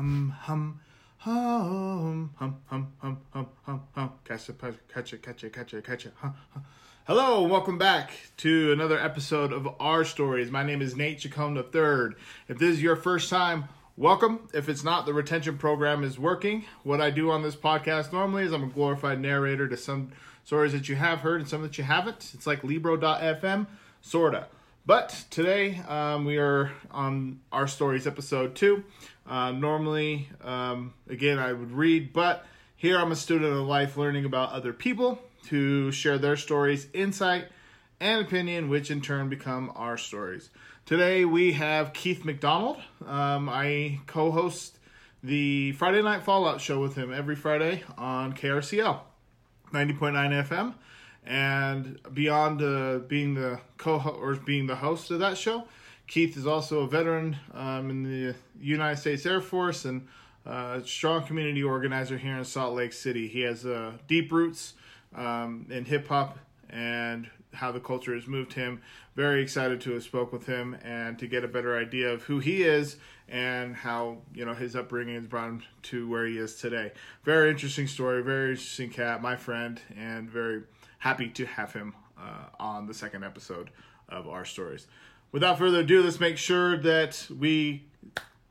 [0.00, 0.80] hum hum
[1.18, 5.84] hum hum hum hum hum hum hum catch it catch it catch it catch it
[5.84, 6.34] catch it hum.
[7.06, 10.50] Hello, welcome back to another episode of Our Stories.
[10.50, 12.16] My name is Nate Chacon III.
[12.48, 13.64] If this is your first time,
[13.98, 14.48] welcome.
[14.54, 16.64] If it's not, the retention program is working.
[16.82, 20.12] What I do on this podcast normally is I'm a glorified narrator to some
[20.44, 22.30] stories that you have heard and some that you haven't.
[22.32, 23.66] It's like Libro.fm,
[24.00, 24.46] sorta.
[24.90, 28.82] But today um, we are on our stories episode two.
[29.24, 34.24] Uh, normally, um, again, I would read, but here I'm a student of life learning
[34.24, 37.44] about other people to share their stories, insight,
[38.00, 40.50] and opinion, which in turn become our stories.
[40.86, 42.78] Today we have Keith McDonald.
[43.06, 44.76] Um, I co host
[45.22, 48.98] the Friday Night Fallout show with him every Friday on KRCL
[49.72, 50.74] 90.9 FM.
[51.30, 55.62] And beyond uh, being the co or being the host of that show,
[56.08, 60.08] Keith is also a veteran um, in the United States Air Force and
[60.44, 63.28] a strong community organizer here in Salt Lake City.
[63.28, 64.74] He has uh, deep roots
[65.14, 66.36] um, in hip hop
[66.68, 68.82] and how the culture has moved him.
[69.14, 72.40] Very excited to have spoke with him and to get a better idea of who
[72.40, 72.96] he is
[73.28, 76.90] and how you know his upbringing has brought him to where he is today.
[77.22, 78.20] Very interesting story.
[78.20, 80.62] Very interesting cat, my friend, and very
[81.00, 83.70] happy to have him uh, on the second episode
[84.08, 84.86] of our stories
[85.32, 87.84] without further ado, let's make sure that we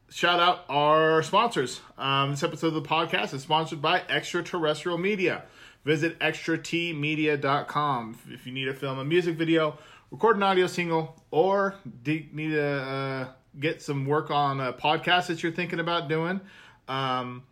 [0.09, 1.81] shout out our sponsors.
[1.97, 5.43] Um, this episode of the podcast is sponsored by Extraterrestrial Media.
[5.85, 9.79] Visit extratmedia.com if you need to film a music video,
[10.11, 11.75] record an audio single, or
[12.05, 13.27] need to uh,
[13.59, 16.41] get some work on a podcast that you're thinking about doing,
[16.87, 17.43] um,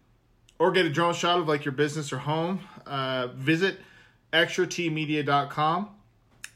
[0.60, 2.60] or get a drone shot of like your business or home.
[2.86, 3.80] Uh, visit
[4.34, 5.90] extratmedia.com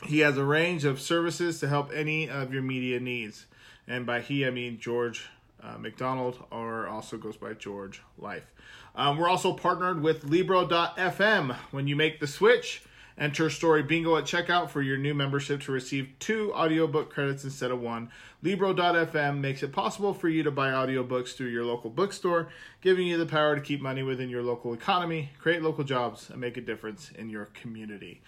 [0.06, 3.46] he has a range of services to help any of your media needs.
[3.88, 5.30] And by he, I mean George
[5.62, 8.52] uh, McDonald, or also goes by George Life.
[8.96, 11.56] Um, we're also partnered with Libro.fm.
[11.72, 12.84] When you make the switch,
[13.22, 17.70] enter Story Bingo at checkout for your new membership to receive two audiobook credits instead
[17.70, 18.10] of one.
[18.42, 22.50] Libro.fm makes it possible for you to buy audiobooks through your local bookstore,
[22.82, 26.42] giving you the power to keep money within your local economy, create local jobs, and
[26.42, 28.22] make a difference in your community.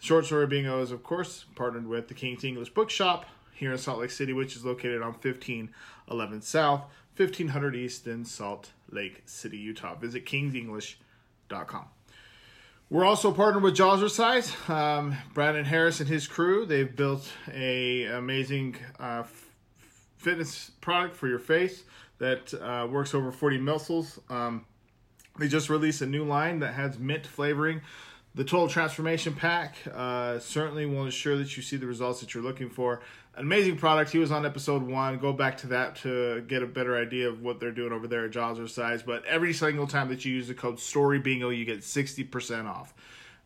[0.00, 4.00] Short Story Bingo is, of course, partnered with the King's English Bookshop here in Salt
[4.00, 6.80] Lake City, which is located on 1511 South,
[7.16, 9.94] 1500 East in Salt Lake City, Utah.
[9.94, 11.84] Visit kingsenglish.com.
[12.94, 14.70] We're also partnered with Jawzrsize.
[14.70, 19.24] Um, Brandon Harris and his crew, they've built a amazing uh,
[20.16, 21.82] fitness product for your face
[22.18, 24.20] that uh, works over 40 muscles.
[24.30, 24.64] Um,
[25.40, 27.80] they just released a new line that has mint flavoring
[28.34, 32.42] the Total Transformation Pack uh, certainly will ensure that you see the results that you're
[32.42, 33.00] looking for.
[33.36, 34.12] Amazing product.
[34.12, 35.18] He was on episode one.
[35.18, 38.26] Go back to that to get a better idea of what they're doing over there
[38.26, 39.04] at Jawzrsize.
[39.04, 42.94] But every single time that you use the code Story Bingo, you get 60% off.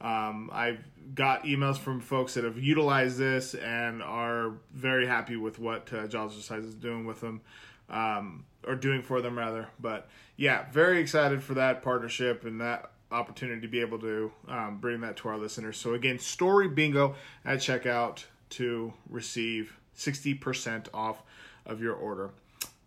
[0.00, 0.84] Um, I've
[1.14, 6.06] got emails from folks that have utilized this and are very happy with what uh,
[6.06, 7.40] Jawzrsize is doing with them,
[7.88, 9.68] um, or doing for them rather.
[9.80, 14.78] But yeah, very excited for that partnership and that opportunity to be able to um,
[14.80, 15.78] bring that to our listeners.
[15.78, 21.22] So again, Story Bingo at checkout to receive 60% off
[21.66, 22.30] of your order.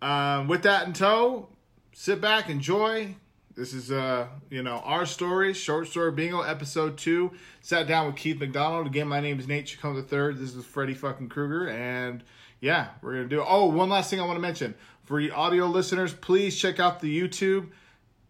[0.02, 1.50] Um, with that in tow,
[1.94, 3.16] sit back, enjoy.
[3.56, 7.32] This is uh, you know, our story, short story bingo, episode two.
[7.60, 8.88] Sat down with Keith McDonald.
[8.88, 10.40] Again, my name is Nate Chacon the third.
[10.40, 12.24] This is Freddie fucking Krueger, and
[12.62, 13.44] yeah, we're gonna do.
[13.46, 14.74] Oh, one last thing I want to mention
[15.04, 17.68] for you audio listeners, please check out the YouTube.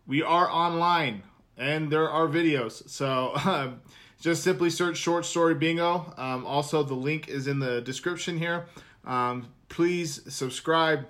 [0.07, 1.21] We are online
[1.57, 2.89] and there are videos.
[2.89, 3.81] So um,
[4.21, 6.13] just simply search short story bingo.
[6.15, 8.67] Um, also, the link is in the description here.
[9.03, 11.07] Um, please subscribe.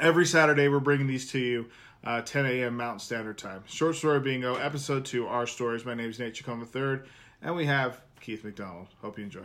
[0.00, 1.66] Every Saturday, we're bringing these to you.
[2.04, 2.76] Uh, 10 a.m.
[2.76, 3.62] Mountain Standard Time.
[3.66, 5.84] Short Story Bingo, Episode 2, Our Stories.
[5.84, 7.08] My name is Nate Chacon III,
[7.40, 8.88] and we have Keith McDonald.
[9.00, 9.44] Hope you enjoy.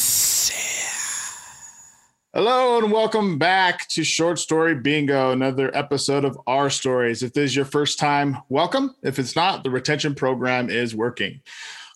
[2.33, 7.23] Hello and welcome back to Short Story Bingo, another episode of Our Stories.
[7.23, 8.95] If this is your first time, welcome.
[9.03, 11.41] If it's not, the retention program is working.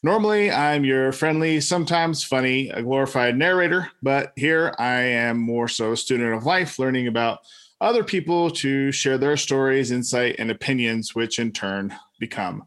[0.04, 5.94] Normally, I'm your friendly, sometimes funny, a glorified narrator, but here I am more so
[5.94, 7.40] a student of life, learning about
[7.80, 12.66] other people to share their stories, insight, and opinions, which in turn become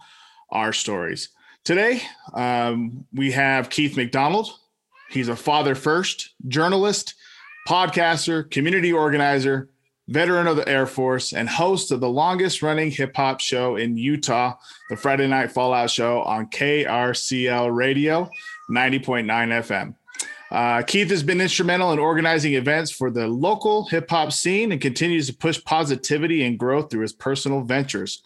[0.49, 1.29] our stories.
[1.64, 2.00] Today,
[2.32, 4.59] um, we have Keith McDonald.
[5.11, 7.14] He's a father first, journalist,
[7.69, 9.69] podcaster, community organizer,
[10.09, 13.99] veteran of the Air Force, and host of the longest running hip hop show in
[13.99, 14.55] Utah,
[14.88, 18.31] the Friday Night Fallout Show on KRCL Radio
[18.70, 19.94] 90.9 FM.
[20.50, 24.81] Uh, Keith has been instrumental in organizing events for the local hip hop scene and
[24.81, 28.23] continues to push positivity and growth through his personal ventures.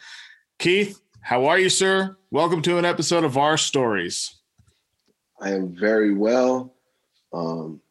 [0.60, 2.16] Keith, how are you, sir?
[2.30, 4.36] Welcome to an episode of Our Stories.
[5.40, 6.74] I am very well.
[7.32, 7.81] Um,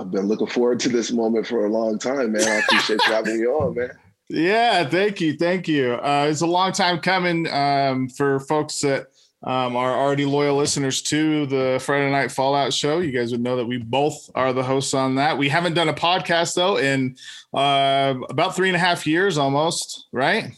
[0.00, 2.48] I've been looking forward to this moment for a long time, man.
[2.48, 3.90] I appreciate you having me on, man.
[4.30, 5.94] Yeah, thank you, thank you.
[5.94, 9.08] Uh, it's a long time coming um, for folks that
[9.42, 13.00] um, are already loyal listeners to the Friday Night Fallout show.
[13.00, 15.36] You guys would know that we both are the hosts on that.
[15.36, 17.16] We haven't done a podcast though in
[17.52, 20.52] uh, about three and a half years, almost, right?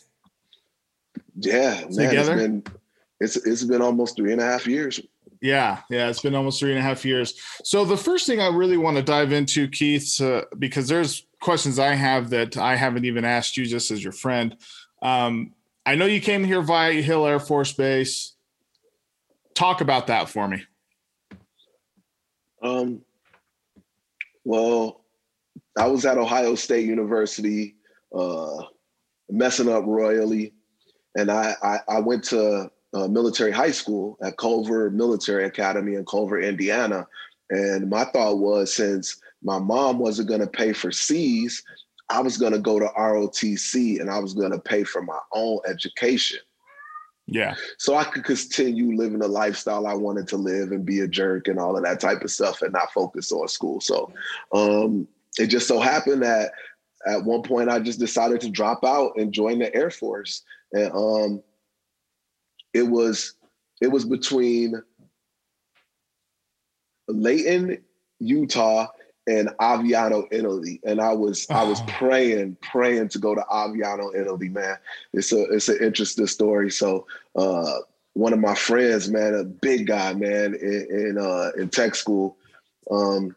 [1.34, 2.32] Yeah, man, Together?
[2.32, 2.64] it's been
[3.20, 5.00] it's it's been almost three and a half years.
[5.42, 7.34] Yeah, yeah, it's been almost three and a half years.
[7.64, 11.80] So the first thing I really want to dive into, Keith, uh, because there's questions
[11.80, 14.56] I have that I haven't even asked you, just as your friend.
[15.02, 15.54] Um,
[15.84, 18.36] I know you came here via Hill Air Force Base.
[19.54, 20.62] Talk about that for me.
[22.62, 23.00] Um,
[24.44, 25.04] well,
[25.76, 27.74] I was at Ohio State University,
[28.16, 28.62] uh,
[29.28, 30.54] messing up royally,
[31.16, 36.04] and I, I, I went to uh, military high school at Culver Military Academy in
[36.04, 37.06] Culver, Indiana.
[37.50, 41.62] And my thought was since my mom wasn't going to pay for C's,
[42.08, 45.18] I was going to go to ROTC and I was going to pay for my
[45.32, 46.40] own education.
[47.26, 47.54] Yeah.
[47.78, 51.48] So I could continue living the lifestyle I wanted to live and be a jerk
[51.48, 53.80] and all of that type of stuff and not focus on school.
[53.80, 54.12] So
[54.52, 55.06] um,
[55.38, 56.52] it just so happened that
[57.06, 60.42] at one point I just decided to drop out and join the Air Force.
[60.72, 61.42] And um,
[62.74, 63.34] it was
[63.80, 64.82] it was between
[67.08, 67.82] Layton,
[68.20, 68.86] Utah,
[69.26, 70.80] and Aviano, Italy.
[70.84, 71.54] And I was oh.
[71.54, 74.76] I was praying, praying to go to Aviano, Italy, man.
[75.12, 76.70] It's a it's an interesting story.
[76.70, 77.78] So uh,
[78.14, 82.36] one of my friends, man, a big guy, man, in in, uh, in tech school,
[82.90, 83.34] um,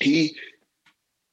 [0.00, 0.36] he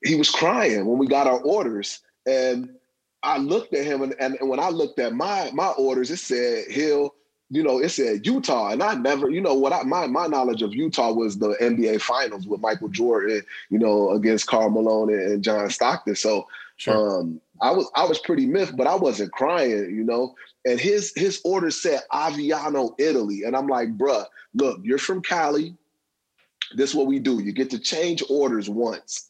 [0.03, 2.01] he was crying when we got our orders.
[2.25, 2.75] And
[3.23, 6.69] I looked at him and, and when I looked at my my orders, it said
[6.69, 7.13] Hill
[7.49, 10.61] you know, it said Utah, and I never, you know, what I my my knowledge
[10.61, 15.43] of Utah was the NBA Finals with Michael Jordan, you know, against Karl Malone and
[15.43, 16.15] John Stockton.
[16.15, 17.21] So sure.
[17.21, 20.35] um, I was I was pretty miffed, but I wasn't crying, you know.
[20.65, 25.73] And his his order said Aviano, Italy, and I'm like, bruh, look, you're from Cali.
[26.75, 27.41] This is what we do.
[27.41, 29.29] You get to change orders once.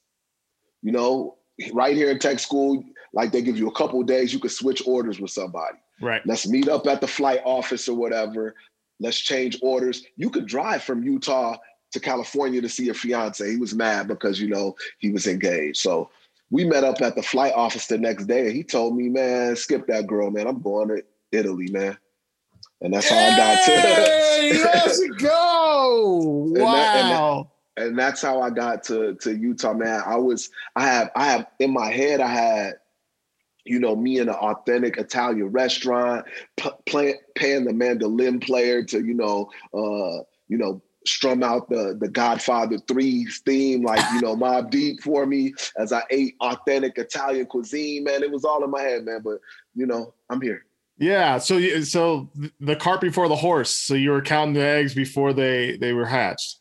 [0.82, 1.36] You know,
[1.72, 2.84] right here in tech school,
[3.14, 5.78] like they give you a couple days, you could switch orders with somebody.
[6.02, 6.22] Right.
[6.26, 8.56] Let's meet up at the flight office or whatever.
[9.00, 10.04] Let's change orders.
[10.16, 11.58] You could drive from Utah
[11.92, 13.50] to California to see your fiance.
[13.50, 15.78] He was mad because you know he was engaged.
[15.78, 16.10] So
[16.50, 19.56] we met up at the flight office the next day, and he told me, "Man,
[19.56, 20.48] skip that girl, man.
[20.48, 21.98] I'm going to Italy, man."
[22.82, 23.72] And that's how I got to.
[24.64, 26.52] let's go!
[26.52, 26.54] Wow.
[26.54, 30.02] And, that, and, that, and that's how I got to to Utah, man.
[30.06, 32.76] I was I have I have in my head I had
[33.68, 39.04] you know, me in an authentic Italian restaurant, p- play, paying the mandolin player to,
[39.04, 44.36] you know, uh, you know, strum out the the Godfather Three theme, like you know,
[44.36, 48.04] Mob Deep for me as I ate authentic Italian cuisine.
[48.04, 49.22] Man, it was all in my head, man.
[49.24, 49.40] But
[49.76, 50.66] you know, I'm here.
[50.98, 51.38] Yeah.
[51.38, 53.74] So so the cart before the horse.
[53.74, 56.60] So you were counting the eggs before they they were hatched.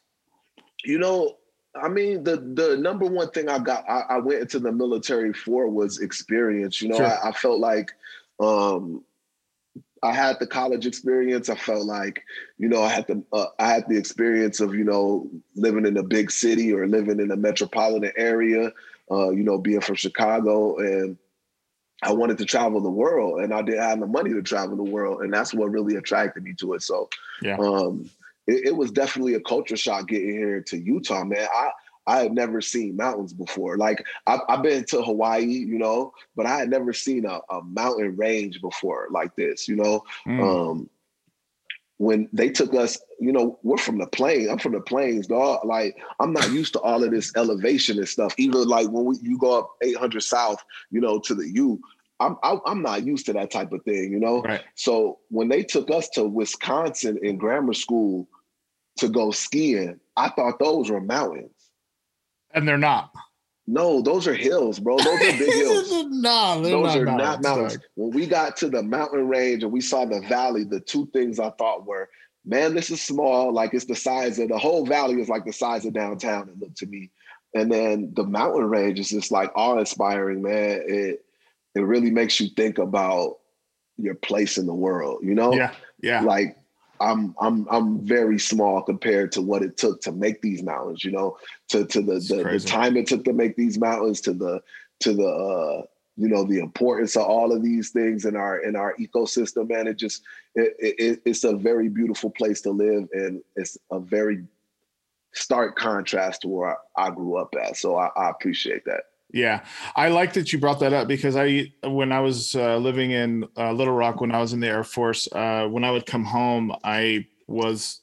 [0.84, 1.36] You know,
[1.83, 5.33] I mean, the the number one thing I got, I, I went into the military
[5.33, 6.80] for was experience.
[6.80, 7.06] You know, sure.
[7.06, 7.92] I, I, felt like
[8.40, 9.04] um,
[10.02, 11.49] I had the college experience.
[11.49, 12.23] I felt like,
[12.59, 15.97] you know, I had the uh, I had the experience of you know living in
[15.97, 18.73] a big city or living in a metropolitan area.
[19.11, 21.16] Uh, you know, being from Chicago, and
[22.02, 24.83] I wanted to travel the world, and I didn't have the money to travel the
[24.83, 26.83] world, and that's what really attracted me to it.
[26.83, 27.09] So,
[27.40, 27.56] yeah.
[27.56, 28.11] Um,
[28.46, 31.46] it, it was definitely a culture shock getting here to Utah, man.
[31.52, 31.70] I
[32.06, 33.76] I had never seen mountains before.
[33.76, 37.62] Like I've, I've, been to Hawaii, you know, but I had never seen a, a
[37.62, 40.04] mountain range before like this, you know.
[40.26, 40.40] Mm.
[40.40, 40.90] Um,
[41.98, 44.48] when they took us, you know, we're from the plains.
[44.48, 45.64] I'm from the plains, dog.
[45.64, 48.34] Like I'm not used to all of this elevation and stuff.
[48.36, 51.80] Even like when we, you go up 800 south, you know, to the U.
[52.18, 54.40] I'm I'm not used to that type of thing, you know.
[54.42, 54.62] Right.
[54.74, 58.26] So when they took us to Wisconsin in grammar school,
[58.96, 61.52] to go skiing, I thought those were mountains.
[62.54, 63.12] And they're not.
[63.66, 64.96] No, those are hills, bro.
[64.96, 65.90] Those are big hills.
[66.10, 67.78] no, those not are mountains, not mountains.
[67.96, 71.40] When we got to the mountain range and we saw the valley, the two things
[71.40, 72.08] I thought were,
[72.44, 73.52] man, this is small.
[73.52, 76.48] Like it's the size of the whole valley is like the size of downtown.
[76.48, 77.10] It looked to me,
[77.54, 80.82] and then the mountain range is just like awe inspiring, man.
[80.86, 81.24] It
[81.74, 83.38] it really makes you think about
[83.98, 85.20] your place in the world.
[85.22, 85.52] You know?
[85.52, 85.72] Yeah.
[86.00, 86.20] Yeah.
[86.20, 86.56] Like
[87.00, 91.12] I'm I'm I'm very small compared to what it took to make these mountains, you
[91.12, 91.38] know,
[91.68, 94.62] to to the the, the, time it took to make these mountains, to the
[95.00, 95.82] to the uh,
[96.16, 99.86] you know the importance of all of these things in our in our ecosystem, man.
[99.86, 100.22] It just
[100.54, 104.44] it, it, it's a very beautiful place to live, and it's a very
[105.32, 107.76] stark contrast to where I, I grew up at.
[107.76, 109.04] So I, I appreciate that.
[109.33, 109.64] Yeah,
[109.97, 113.45] I like that you brought that up because I, when I was uh, living in
[113.56, 116.25] uh, Little Rock, when I was in the Air Force, uh, when I would come
[116.25, 118.02] home, I was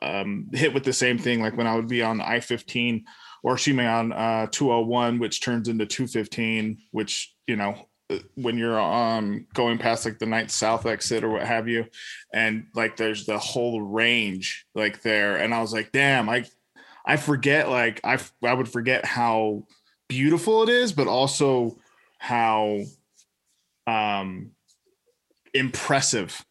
[0.00, 1.42] um, hit with the same thing.
[1.42, 3.04] Like when I would be on I 15
[3.42, 7.74] or excuse me, on uh, 201, which turns into 215, which, you know,
[8.10, 11.84] uh, when you're um going past like the ninth south exit or what have you
[12.34, 16.44] and like there's the whole range like there and i was like damn i
[17.06, 19.64] i forget like i i would forget how
[20.12, 21.78] beautiful it is, but also
[22.18, 22.80] how
[23.86, 24.50] um
[25.54, 26.44] impressive.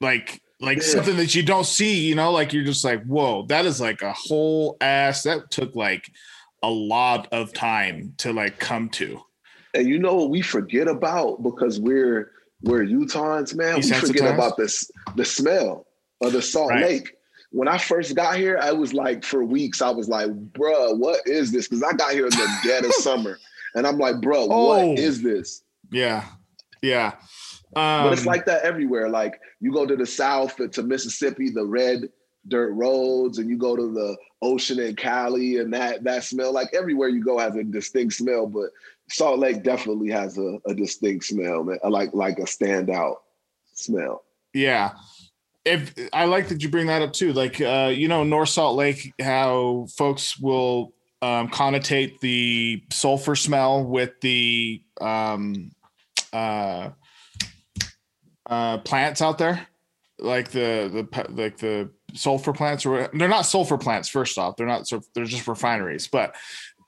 [0.00, 0.84] Like like yeah.
[0.84, 4.02] something that you don't see, you know, like you're just like, whoa, that is like
[4.02, 6.08] a whole ass that took like
[6.62, 9.20] a lot of time to like come to.
[9.74, 12.30] And you know what we forget about because we're
[12.62, 13.76] we're Utahns, man.
[13.76, 15.86] We forget about this the smell
[16.20, 16.84] of the Salt right.
[16.84, 17.16] Lake
[17.50, 21.26] when I first got here, I was like, for weeks, I was like, bruh, what
[21.26, 21.68] is this?
[21.68, 23.38] Because I got here in the dead of summer.
[23.74, 25.62] And I'm like, bro, oh, what is this?
[25.90, 26.24] Yeah.
[26.82, 27.14] Yeah.
[27.76, 29.08] Um, but it's um, like that everywhere.
[29.08, 32.08] Like you go to the South to Mississippi, the red
[32.48, 36.68] dirt roads, and you go to the ocean in Cali and that that smell, like
[36.72, 38.70] everywhere you go has a distinct smell, but
[39.08, 41.78] Salt Lake definitely has a, a distinct smell, man.
[41.84, 43.16] Like like a standout
[43.74, 44.24] smell.
[44.52, 44.92] Yeah
[45.70, 48.76] if I like that you bring that up too, like uh, you know North Salt
[48.76, 55.70] Lake, how folks will um, connotate the sulfur smell with the um,
[56.32, 56.90] uh,
[58.48, 59.66] uh, plants out there,
[60.18, 64.08] like the the like the sulfur plants, or they're not sulfur plants.
[64.08, 64.90] First off, they're not.
[65.14, 66.34] They're just refineries, but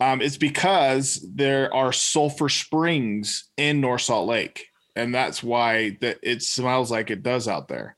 [0.01, 6.19] um, it's because there are sulfur springs in North Salt Lake, and that's why that
[6.23, 7.97] it smells like it does out there.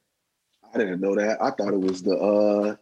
[0.75, 1.43] I didn't know that.
[1.43, 2.77] I thought it was the uh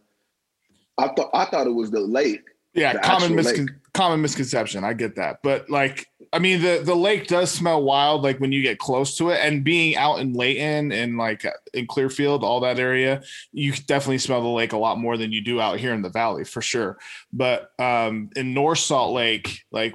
[0.99, 2.43] I thought I thought it was the lake.
[2.75, 4.85] Yeah, common miscon- common misconception.
[4.85, 5.41] I get that.
[5.43, 9.17] But like I mean the the lake does smell wild like when you get close
[9.19, 11.45] to it and being out in Layton and like
[11.75, 13.23] in Clearfield all that area,
[13.53, 16.09] you definitely smell the lake a lot more than you do out here in the
[16.09, 16.99] valley for sure.
[17.33, 19.95] But um in North Salt Lake like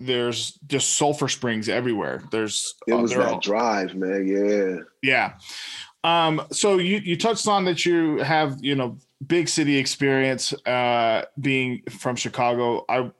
[0.00, 2.22] there's just sulfur springs everywhere.
[2.30, 4.26] There's it was uh, that all, drive, man.
[4.26, 4.76] Yeah.
[5.02, 5.34] Yeah.
[6.04, 11.24] Um, so you you touched on that you have you know big city experience uh,
[11.40, 12.84] being from Chicago.
[12.88, 13.10] I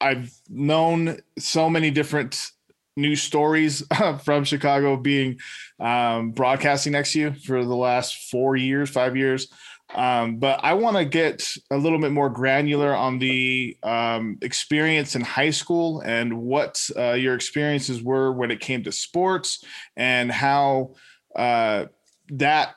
[0.00, 2.52] I've known so many different
[2.96, 3.82] news stories
[4.24, 5.38] from Chicago being
[5.80, 9.48] um, broadcasting next to you for the last four years, five years.
[9.94, 15.16] Um, but I want to get a little bit more granular on the um, experience
[15.16, 19.64] in high school and what uh, your experiences were when it came to sports
[19.96, 20.94] and how
[21.36, 21.86] uh,
[22.32, 22.74] that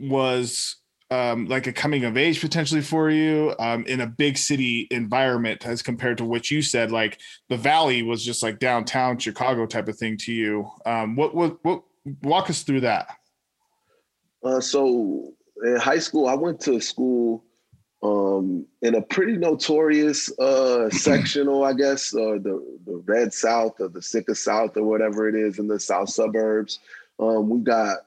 [0.00, 0.76] was
[1.10, 5.66] um, like a coming of age potentially for you um, in a big city environment
[5.66, 7.18] as compared to what you said like
[7.48, 10.70] the valley was just like downtown chicago type of thing to you.
[10.84, 11.82] Um, what, what what
[12.22, 13.08] walk us through that.
[14.42, 15.32] Uh, so
[15.64, 17.44] in high school i went to school
[18.00, 23.88] um, in a pretty notorious uh, sectional i guess uh, the, the red south or
[23.88, 26.78] the sicker south or whatever it is in the south suburbs.
[27.18, 27.98] Um, we got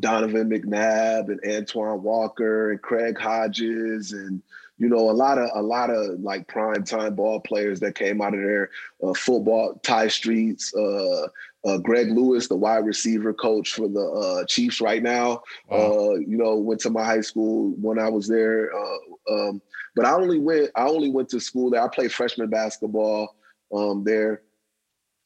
[0.00, 4.42] Donovan McNabb and Antoine Walker and Craig Hodges and
[4.78, 8.20] you know a lot of a lot of like prime time ball players that came
[8.20, 8.70] out of there.
[9.02, 11.28] Uh, football, Tai Streets, uh,
[11.66, 15.42] uh, Greg Lewis, the wide receiver coach for the uh, Chiefs right now.
[15.68, 16.10] Wow.
[16.10, 18.70] Uh, you know, went to my high school when I was there.
[18.74, 19.62] Uh, um,
[19.94, 21.82] but I only went I only went to school there.
[21.82, 23.34] I played freshman basketball
[23.74, 24.42] um, there,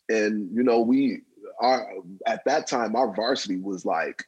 [0.08, 1.22] and you know we
[1.60, 1.92] our
[2.26, 4.24] at that time our varsity was like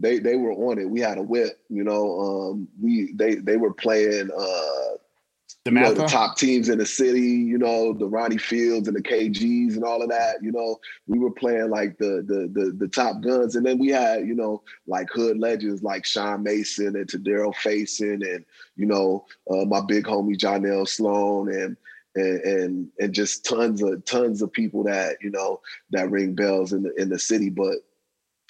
[0.00, 0.88] they they were on it.
[0.88, 2.20] We had a whip, you know.
[2.20, 4.96] Um, we they they were playing uh,
[5.64, 8.96] the, you know, the top teams in the city, you know, the Ronnie Fields and
[8.96, 10.42] the KGs and all of that.
[10.42, 13.88] You know, we were playing like the the the, the top guns, and then we
[13.88, 18.44] had you know like hood legends like Sean Mason and Tadero Faison, and
[18.76, 21.76] you know uh, my big homie Jonell Sloan and.
[22.16, 26.72] And, and and just tons of tons of people that you know that ring bells
[26.72, 27.50] in the in the city.
[27.50, 27.76] But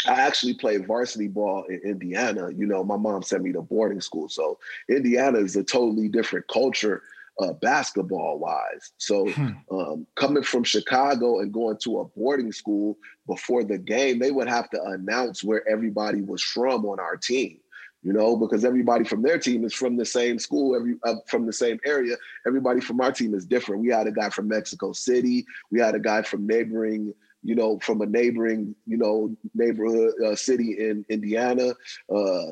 [0.06, 2.50] I actually played varsity ball in Indiana.
[2.56, 4.28] You know, my mom sent me to boarding school.
[4.28, 7.02] So Indiana is a totally different culture
[7.40, 8.92] uh, basketball wise.
[8.98, 9.50] So hmm.
[9.70, 14.48] um, coming from Chicago and going to a boarding school before the game, they would
[14.48, 17.58] have to announce where everybody was from on our team.
[18.02, 21.44] You know, because everybody from their team is from the same school, every uh, from
[21.44, 22.16] the same area.
[22.46, 23.82] Everybody from our team is different.
[23.82, 25.44] We had a guy from Mexico City.
[25.70, 30.36] We had a guy from neighboring you know, from a neighboring, you know, neighborhood uh,
[30.36, 31.72] city in Indiana.
[32.14, 32.46] Uh,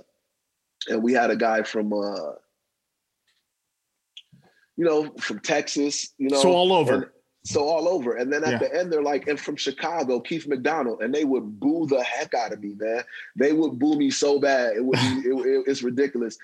[0.89, 2.33] and we had a guy from, uh,
[4.77, 6.41] you know, from Texas, you know.
[6.41, 6.95] So all over.
[6.95, 7.07] And,
[7.45, 8.17] so all over.
[8.17, 8.59] And then at yeah.
[8.59, 11.03] the end, they're like, and from Chicago, Keith McDonald.
[11.03, 13.03] And they would boo the heck out of me, man.
[13.37, 14.77] They would boo me so bad.
[14.77, 16.37] It would be, it, it, it's ridiculous.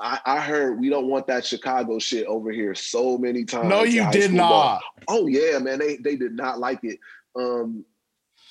[0.00, 3.68] I, I, heard we don't want that Chicago shit over here so many times.
[3.68, 4.48] No, you did not.
[4.48, 4.80] Ball.
[5.08, 5.78] Oh yeah, man.
[5.78, 6.98] They they did not like it.
[7.36, 7.84] Um,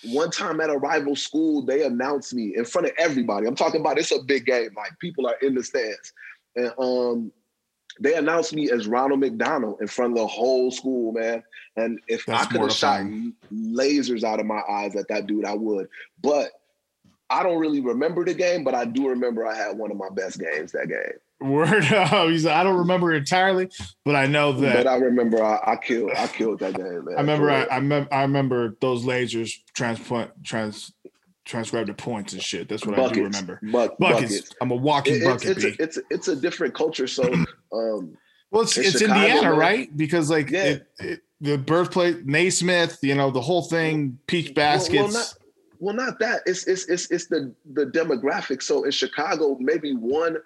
[0.05, 3.47] one time at a rival school, they announced me in front of everybody.
[3.47, 6.13] I'm talking about it's a big game, like people are in the stands.
[6.55, 7.31] And um,
[7.99, 11.43] they announced me as Ronald McDonald in front of the whole school, man.
[11.75, 13.01] And if That's I could have shot
[13.53, 15.87] lasers out of my eyes at that dude, I would.
[16.21, 16.51] But
[17.29, 20.09] I don't really remember the game, but I do remember I had one of my
[20.09, 21.19] best games that game.
[21.41, 22.29] Word up.
[22.29, 23.69] He's I don't remember entirely,
[24.05, 24.83] but I know that.
[24.83, 27.15] But I remember I, I killed I killed that day, man.
[27.17, 30.93] I remember I, I, I remember those lasers transplant trans
[31.45, 32.69] transcribed to points and shit.
[32.69, 33.59] That's what buckets, I do remember.
[33.63, 34.21] Buck, buckets.
[34.21, 34.55] buckets.
[34.61, 35.57] I'm a walking it, bucket.
[35.57, 37.07] It's, it's, a, it's, a, it's a different culture.
[37.07, 37.23] So
[37.73, 38.17] um
[38.51, 39.57] well it's it's Chicago, Indiana, man.
[39.57, 39.97] right?
[39.97, 40.63] Because like yeah.
[40.63, 44.93] it, it, the birthplace Naismith, you know, the whole thing, peach baskets.
[44.93, 45.33] Well, well, not,
[45.79, 46.41] well, not that.
[46.45, 48.61] It's it's it's it's the the demographic.
[48.61, 50.37] So in Chicago, maybe one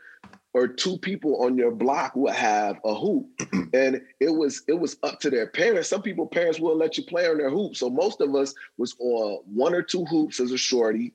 [0.56, 3.28] or two people on your block would have a hoop.
[3.74, 5.90] And it was it was up to their parents.
[5.90, 7.76] Some people parents will let you play on their hoop.
[7.76, 11.14] So most of us was on one or two hoops as a shorty.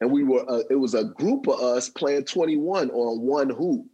[0.00, 3.86] And we were uh, it was a group of us playing 21 on one hoop.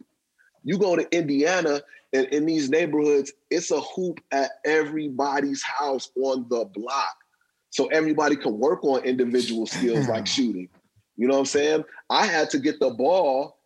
[0.63, 6.47] You go to indiana and in these neighborhoods it's a hoop at everybody's house on
[6.49, 7.15] the block.
[7.69, 10.69] So everybody can work on individual skills like shooting.
[11.15, 11.83] You know what i'm saying?
[12.09, 13.58] I had to get the ball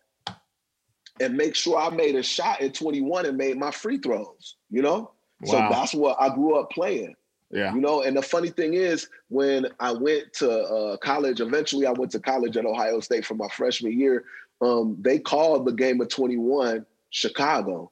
[1.20, 4.82] and make sure I made a shot at 21 and made my free throws, you
[4.82, 5.12] know?
[5.42, 5.52] Wow.
[5.52, 7.16] So that's what I grew up playing.
[7.52, 7.74] Yeah.
[7.76, 11.92] You know, and the funny thing is, when I went to uh, college, eventually I
[11.92, 14.26] went to college at Ohio State for my freshman year.
[14.60, 17.92] Um, they called the game of 21 Chicago.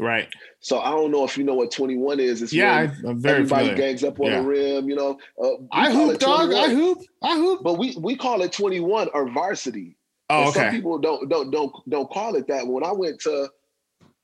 [0.00, 0.28] Right.
[0.60, 2.42] So I don't know if you know what 21 is.
[2.42, 3.76] It's yeah, I, am very everybody familiar.
[3.76, 4.40] gangs up on yeah.
[4.40, 5.18] the rim, you know.
[5.40, 6.52] Uh, I hoop, dog.
[6.52, 6.98] I hoop.
[7.22, 7.62] I hoop.
[7.62, 9.96] But we we call it 21 or varsity.
[10.30, 10.60] Oh, okay.
[10.60, 12.66] Some people don't don't don't don't call it that.
[12.66, 13.50] When I went to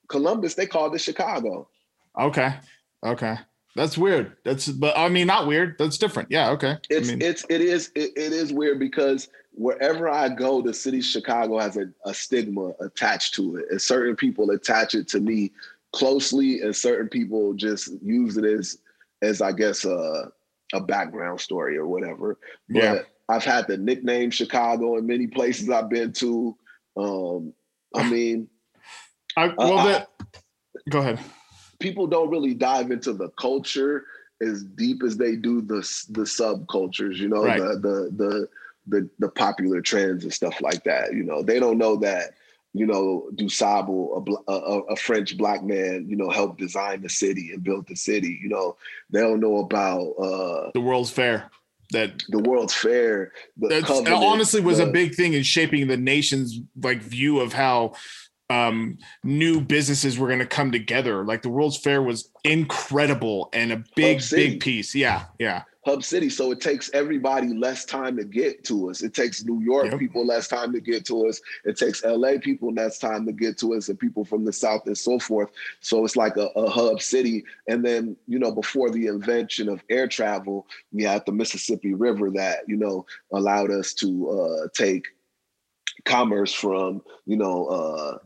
[0.07, 1.67] Columbus, they called it Chicago.
[2.17, 2.53] Okay.
[3.05, 3.37] Okay.
[3.75, 4.37] That's weird.
[4.43, 5.75] That's but I mean not weird.
[5.77, 6.31] That's different.
[6.31, 6.77] Yeah, okay.
[6.89, 10.73] It's I mean, it's it is it, it is weird because wherever I go, the
[10.73, 13.65] city Chicago has a, a stigma attached to it.
[13.69, 15.51] And certain people attach it to me
[15.91, 18.79] closely, and certain people just use it as
[19.21, 20.31] as I guess a
[20.73, 22.39] a background story or whatever.
[22.69, 23.01] But yeah.
[23.29, 26.55] I've had the nickname Chicago in many places I've been to.
[26.95, 27.53] Um,
[27.95, 28.47] I mean,
[29.35, 30.39] I, well, uh, that, I,
[30.89, 31.19] go ahead.
[31.79, 34.05] People don't really dive into the culture
[34.41, 37.17] as deep as they do the the subcultures.
[37.17, 37.59] You know, right.
[37.59, 38.49] the, the the
[38.87, 41.13] the the popular trends and stuff like that.
[41.13, 42.33] You know, they don't know that
[42.73, 47.51] you know, DuSable, a, a, a, French black man, you know, helped design the city
[47.51, 48.39] and build the city.
[48.41, 48.77] You know,
[49.09, 51.49] they don't know about uh, the World's Fair
[51.91, 53.31] that the World's Fair.
[53.57, 57.93] That honestly was the, a big thing in shaping the nation's like view of how
[58.49, 61.23] um, new businesses were going to come together.
[61.23, 64.95] Like the World's Fair was incredible and a big, big piece.
[64.95, 66.29] Yeah, yeah hub city.
[66.29, 69.01] So it takes everybody less time to get to us.
[69.01, 69.99] It takes New York yep.
[69.99, 71.39] people less time to get to us.
[71.63, 74.81] It takes LA people less time to get to us and people from the South
[74.85, 75.49] and so forth.
[75.79, 77.45] So it's like a, a hub city.
[77.69, 82.31] And then, you know, before the invention of air travel, we had the Mississippi River
[82.31, 85.05] that, you know, allowed us to uh, take
[86.03, 88.17] commerce from, you know, uh,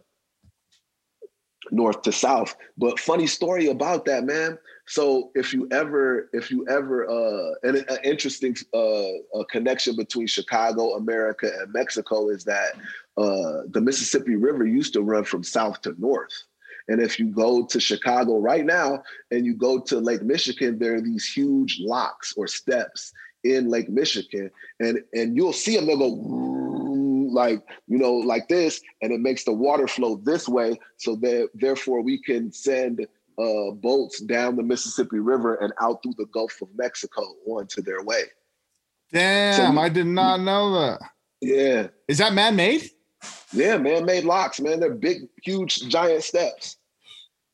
[1.69, 2.55] north to south.
[2.75, 4.57] But funny story about that, man.
[4.87, 10.95] So if you ever, if you ever, uh, and an interesting uh, connection between Chicago,
[10.95, 12.73] America, and Mexico is that
[13.17, 16.33] uh, the Mississippi River used to run from south to north.
[16.87, 20.95] And if you go to Chicago right now and you go to Lake Michigan, there
[20.95, 23.13] are these huge locks or steps
[23.43, 25.87] in Lake Michigan, and and you'll see them.
[25.87, 26.07] They'll go
[27.31, 30.79] like you know like this, and it makes the water flow this way.
[30.97, 33.07] So that therefore we can send
[33.41, 38.03] uh, boats down the Mississippi River and out through the Gulf of Mexico onto their
[38.03, 38.23] way.
[39.11, 40.99] Damn, so, I did not know that.
[41.41, 41.87] Yeah.
[42.07, 42.89] Is that man made?
[43.51, 44.79] Yeah, man made locks, man.
[44.79, 46.77] They're big, huge, giant steps.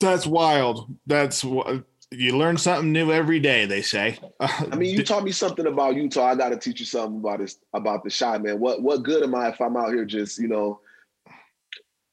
[0.00, 0.94] That's wild.
[1.06, 3.66] That's what you learn something new every day.
[3.66, 4.18] They say.
[4.40, 6.26] I mean, you taught me something about Utah.
[6.26, 8.60] I got to teach you something about this about the shot, man.
[8.60, 10.80] What what good am I if I'm out here just you know,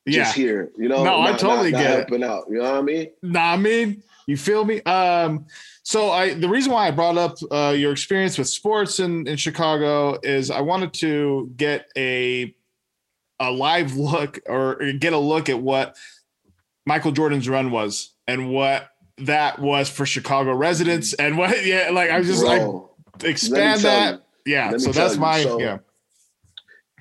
[0.07, 0.43] just yeah.
[0.43, 0.71] here?
[0.77, 2.25] You know, no, not, I totally not, not get helping it.
[2.25, 2.43] out.
[2.49, 3.11] You know what I mean?
[3.23, 4.81] Nah, I mean, you feel me?
[4.83, 5.45] Um,
[5.83, 9.37] so I the reason why I brought up uh, your experience with sports in in
[9.37, 12.55] Chicago is I wanted to get a
[13.39, 15.95] a live look or get a look at what
[16.85, 18.89] Michael Jordan's run was and what
[19.19, 23.81] that was for Chicago residents and what yeah like I was just Bro, like expand
[23.81, 25.77] that you, yeah so that's my so, yeah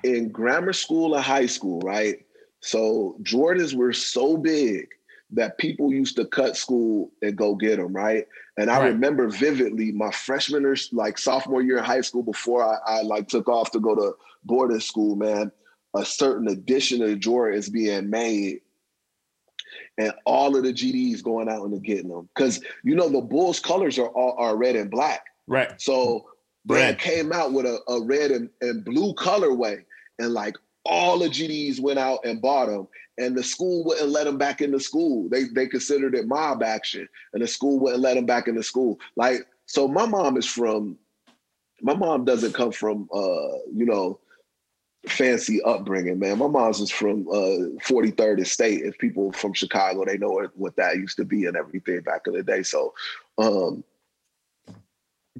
[0.03, 2.24] in grammar school or high school right
[2.65, 4.87] so Jordans were so big
[5.31, 8.87] that people used to cut school and go get them right and I right.
[8.87, 13.27] remember vividly my freshman or like sophomore year in high school before I, I like
[13.27, 15.51] took off to go to boarding school man
[15.95, 18.59] a certain edition of Jordan is being made
[19.97, 23.59] and all of the GDs going out and getting them because you know the Bulls
[23.59, 25.25] colors are all are red and black.
[25.47, 25.79] Right.
[25.79, 26.29] So
[26.65, 29.83] Brad came out with a, a red and, and blue colorway,
[30.19, 34.25] and like all the GDs went out and bought them, and the school wouldn't let
[34.25, 35.27] them back into school.
[35.29, 38.99] They they considered it mob action, and the school wouldn't let them back into school.
[39.15, 40.97] Like so, my mom is from.
[41.81, 44.17] My mom doesn't come from, uh, you know,
[45.07, 46.37] fancy upbringing, man.
[46.37, 48.81] My mom's is from uh, 43rd Estate.
[48.85, 52.21] If people from Chicago, they know what, what that used to be and everything back
[52.27, 52.63] in the day.
[52.63, 52.93] So
[53.37, 53.83] um,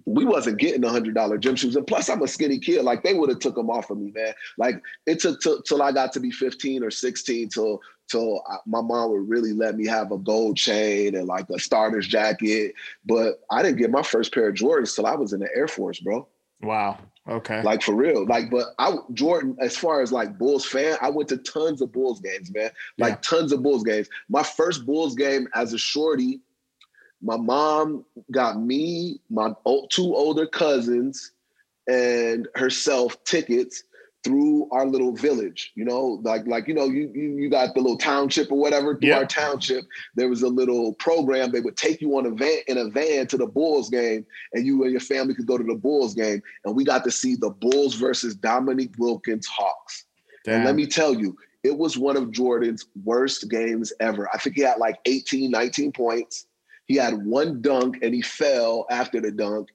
[0.04, 1.76] we wasn't getting the hundred dollar gym shoes.
[1.76, 2.84] And plus, I'm a skinny kid.
[2.84, 4.34] Like they would have took them off of me, man.
[4.58, 8.58] Like it took t- till I got to be 15 or 16 till till I,
[8.66, 12.74] my mom would really let me have a gold chain and like a starter's jacket.
[13.06, 15.68] But I didn't get my first pair of Jordans till I was in the Air
[15.68, 16.28] Force, bro.
[16.62, 17.00] Wow.
[17.28, 17.64] Okay.
[17.64, 18.26] Like for real.
[18.26, 21.92] Like, but I Jordan, as far as like Bulls fan, I went to tons of
[21.92, 22.70] Bulls games, man.
[22.98, 23.20] Like yeah.
[23.22, 24.08] tons of Bulls games.
[24.30, 26.42] My first Bulls game as a shorty,
[27.26, 29.50] my mom got me, my
[29.90, 31.32] two older cousins,
[31.88, 33.84] and herself tickets
[34.24, 37.82] through our little village, you know, like like you know, you you, you got the
[37.82, 38.96] little township or whatever.
[38.96, 39.18] Through yep.
[39.20, 39.86] our township,
[40.16, 41.52] there was a little program.
[41.52, 44.66] They would take you on a van in a van to the Bulls game, and
[44.66, 46.44] you and your family could go to the Bulls game.
[46.64, 50.06] And we got to see the Bulls versus Dominique Wilkins Hawks.
[50.44, 50.56] Damn.
[50.56, 54.30] And let me tell you, it was one of Jordan's worst games ever.
[54.32, 56.46] I think he had like 18, 19 points.
[56.88, 59.70] He had one dunk and he fell after the dunk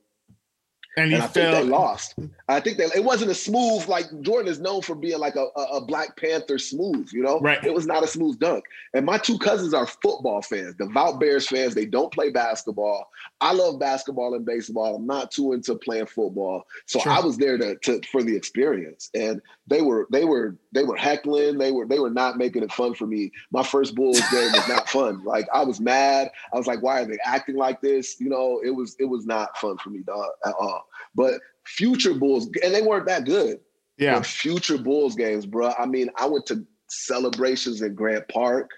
[0.96, 1.52] and, and I fell.
[1.52, 2.14] think they lost.
[2.48, 5.46] I think that it wasn't a smooth like Jordan is known for being like a,
[5.56, 7.38] a, Black Panther smooth, you know.
[7.40, 7.62] Right.
[7.64, 8.64] It was not a smooth dunk.
[8.92, 11.74] And my two cousins are football fans, devout Bears fans.
[11.74, 13.08] They don't play basketball.
[13.40, 14.96] I love basketball and baseball.
[14.96, 17.12] I'm not too into playing football, so sure.
[17.12, 19.10] I was there to, to for the experience.
[19.14, 21.58] And they were they were they were heckling.
[21.58, 23.30] They were they were not making it fun for me.
[23.52, 25.22] My first Bulls game was not fun.
[25.30, 26.30] Like I was mad.
[26.52, 28.18] I was like, why are they acting like this?
[28.18, 30.79] You know, it was it was not fun for me, dog, at all.
[31.14, 33.60] But future Bulls, and they weren't that good.
[33.98, 34.14] Yeah.
[34.14, 35.72] But future Bulls games, bro.
[35.78, 38.70] I mean, I went to celebrations in Grant Park.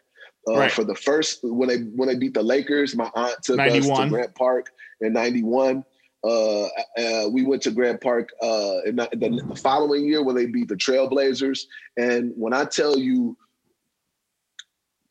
[0.48, 0.72] Uh, right.
[0.72, 3.90] For the first when they when they beat the Lakers, my aunt took 91.
[3.90, 5.84] us to Grant Park in '91.
[6.24, 10.46] Uh, uh, we went to Grant Park uh, in the, the, following year when they
[10.46, 11.64] beat the Trailblazers.
[11.96, 13.36] And when I tell you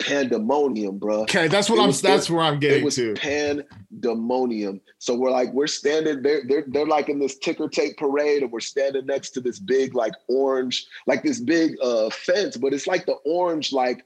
[0.02, 1.22] pandemonium, bro.
[1.22, 1.88] Okay, that's what it I'm.
[1.88, 3.14] Was, that's where I'm getting it was to.
[3.14, 4.82] Pandemonium.
[5.00, 6.22] So we're like, we're standing.
[6.22, 9.60] They're they're they're like in this ticker tape parade, and we're standing next to this
[9.60, 14.06] big like orange, like this big uh fence, but it's like the orange like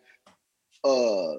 [0.84, 1.34] uh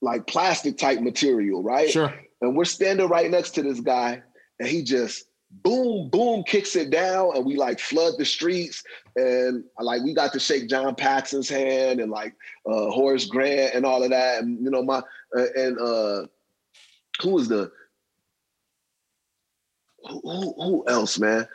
[0.00, 1.90] like plastic type material, right?
[1.90, 2.14] Sure.
[2.40, 4.22] And we're standing right next to this guy,
[4.58, 5.26] and he just
[5.62, 8.82] boom, boom, kicks it down, and we like flood the streets.
[9.16, 12.34] And like we got to shake John Paxson's hand and like
[12.66, 14.42] uh, Horace Grant and all of that.
[14.42, 15.02] And you know, my
[15.36, 16.26] uh, and uh
[17.22, 17.70] who was the
[20.06, 21.46] who, who else, man?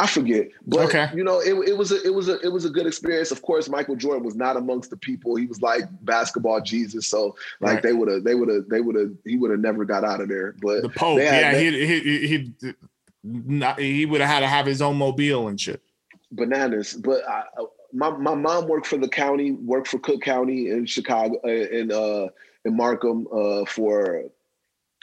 [0.00, 1.10] I forget, but okay.
[1.12, 3.32] you know, it, it was a it was a it was a good experience.
[3.32, 5.34] Of course, Michael Jordan was not amongst the people.
[5.34, 7.82] He was like basketball Jesus, so like right.
[7.82, 10.20] they would have they would have they would have he would have never got out
[10.20, 10.54] of there.
[10.62, 12.74] But the Pope, had, yeah, they, he he he
[13.22, 15.82] not, he would have had to have his own mobile and shit.
[16.30, 16.94] Bananas.
[16.94, 17.44] But I,
[17.92, 21.90] my my mom worked for the county, worked for Cook County in Chicago, uh, in
[21.92, 22.28] uh,
[22.64, 24.24] in Markham uh, for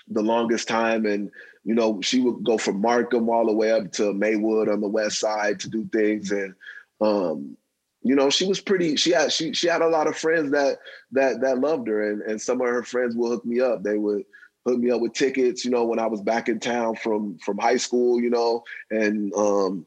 [0.08, 1.32] the longest time, and
[1.64, 4.88] you know she would go from Markham all the way up to Maywood on the
[4.88, 6.54] west side to do things, and
[7.02, 7.58] um,
[8.04, 8.96] you know she was pretty.
[8.96, 10.78] She had she she had a lot of friends that
[11.12, 13.82] that that loved her, and and some of her friends would hook me up.
[13.82, 14.26] They would
[14.66, 17.58] hook me up with tickets, you know, when I was back in town from from
[17.58, 19.86] high school, you know, and um,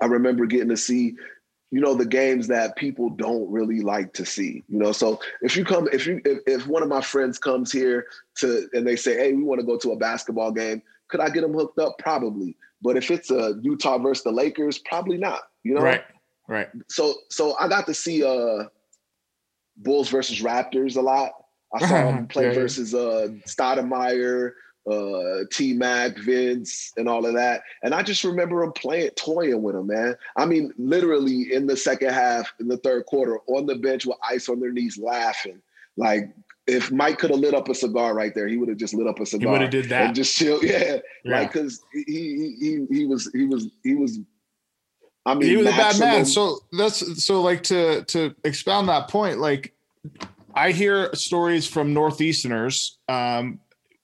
[0.00, 1.14] I remember getting to see
[1.72, 4.92] you know the games that people don't really like to see you know?
[4.92, 8.06] So if you come if you if, if one of my friends comes here
[8.36, 11.28] to and they say hey we want to go to a basketball game could i
[11.28, 11.98] get them hooked up?
[11.98, 12.56] Probably.
[12.80, 15.80] But if it's a utah versus the lakers probably not you know?
[15.80, 16.04] Right
[16.46, 16.68] right.
[16.88, 18.64] So so i got to see uh
[19.78, 21.32] bulls versus raptors a lot
[21.74, 22.54] i saw him play yeah.
[22.54, 24.52] versus uh Stoudamire
[24.90, 27.62] uh, T Mac, Vince, and all of that.
[27.82, 30.16] And I just remember him playing, toying with him, man.
[30.36, 34.16] I mean, literally in the second half, in the third quarter, on the bench with
[34.28, 35.62] ice on their knees, laughing.
[35.96, 36.34] Like
[36.66, 39.06] if Mike could have lit up a cigar right there, he would have just lit
[39.06, 39.48] up a cigar.
[39.48, 40.60] He would have did that and just chill.
[40.64, 41.38] Yeah, yeah.
[41.38, 44.18] like because he he he was he was he was.
[45.24, 46.08] I mean, he was maximum.
[46.08, 46.26] a bad man.
[46.26, 49.38] So that's so like to to expound that point.
[49.38, 49.74] Like
[50.54, 53.60] I hear stories from Northeasterners um,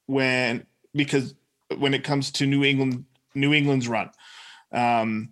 [0.07, 1.35] when because
[1.77, 4.11] when it comes to New England, New England's run,
[4.73, 5.31] um,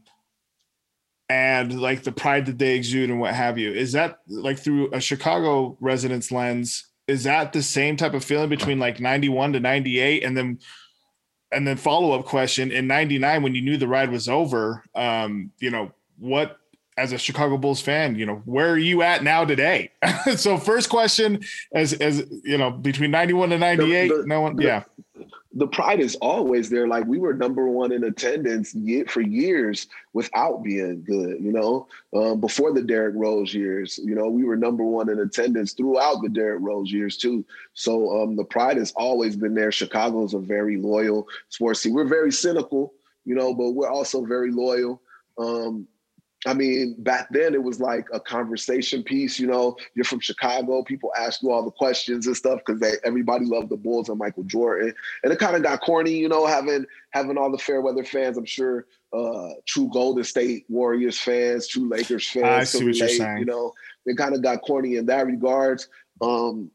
[1.29, 4.91] and like the pride that they exude and what have you, is that like through
[4.93, 6.87] a Chicago residence lens?
[7.09, 10.37] Is that the same type of feeling between like ninety one to ninety eight, and
[10.37, 10.59] then
[11.53, 14.85] and then follow up question in ninety nine when you knew the ride was over?
[14.95, 16.59] Um, you know what
[16.97, 19.91] as a Chicago Bulls fan, you know, where are you at now today?
[20.37, 24.59] so first question as as you know, between 91 and 98, the, the, no one,
[24.61, 24.85] yeah
[25.57, 26.87] the pride is always there.
[26.87, 28.77] Like we were number one in attendance
[29.09, 31.41] for years without being good.
[31.41, 35.19] You know, um, before the Derrick Rose years, you know, we were number one in
[35.19, 37.45] attendance throughout the Derrick Rose years too.
[37.73, 39.73] So um, the pride has always been there.
[39.73, 41.95] Chicago's a very loyal sports team.
[41.95, 42.93] We're very cynical,
[43.25, 45.01] you know, but we're also very loyal.
[45.39, 45.89] Um,
[46.47, 49.39] I mean, back then it was like a conversation piece.
[49.39, 50.83] You know, you're from Chicago.
[50.83, 54.45] People ask you all the questions and stuff because everybody loved the Bulls and Michael
[54.45, 56.13] Jordan, and it kind of got corny.
[56.13, 58.37] You know, having having all the fair weather fans.
[58.37, 62.47] I'm sure uh, true Golden State Warriors fans, true Lakers fans.
[62.47, 63.39] I see what you're saying.
[63.39, 63.73] You know,
[64.05, 65.89] it kind of got corny in that regards.
[66.21, 66.71] Um,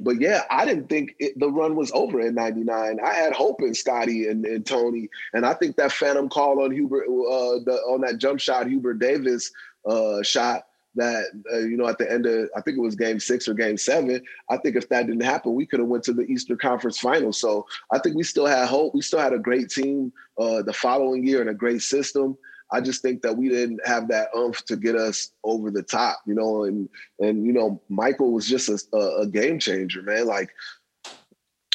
[0.00, 2.98] but yeah, I didn't think it, the run was over in '99.
[3.04, 6.70] I had hope in Scottie and, and, Tony, and I think that phantom call on
[6.70, 9.50] Hubert uh, the, on that jump shot, Hubert Davis
[9.86, 13.18] uh, shot that uh, you know at the end of I think it was Game
[13.18, 14.22] Six or Game Seven.
[14.50, 17.40] I think if that didn't happen, we could have went to the Eastern Conference Finals.
[17.40, 18.94] So I think we still had hope.
[18.94, 22.36] We still had a great team uh, the following year and a great system.
[22.70, 26.20] I just think that we didn't have that umph to get us over the top,
[26.26, 26.64] you know.
[26.64, 30.26] And and you know, Michael was just a, a game changer, man.
[30.26, 30.50] Like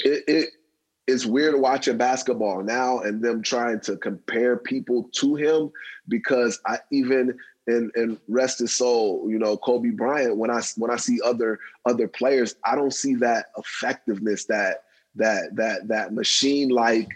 [0.04, 0.50] it, it
[1.08, 5.72] it's weird watching basketball now and them trying to compare people to him
[6.08, 10.38] because I even and and rest his soul, you know, Kobe Bryant.
[10.38, 14.84] When I when I see other other players, I don't see that effectiveness, that
[15.16, 17.10] that that that machine like,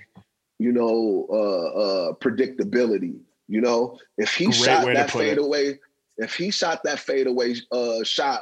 [0.59, 3.19] you know, uh, uh, predictability.
[3.47, 5.79] You know, if he Great shot that fade away,
[6.17, 8.41] if he shot that fadeaway uh, shot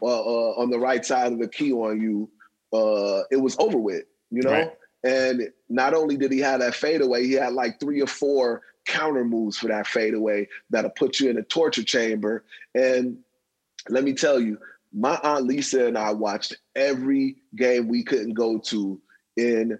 [0.00, 2.28] uh, uh, on the right side of the key on you,
[2.72, 4.04] uh, it was over with.
[4.30, 4.72] You know, right.
[5.04, 9.24] and not only did he have that fadeaway, he had like three or four counter
[9.24, 12.44] moves for that fadeaway that'll put you in a torture chamber.
[12.74, 13.18] And
[13.88, 14.58] let me tell you,
[14.92, 19.00] my aunt Lisa and I watched every game we couldn't go to
[19.36, 19.78] in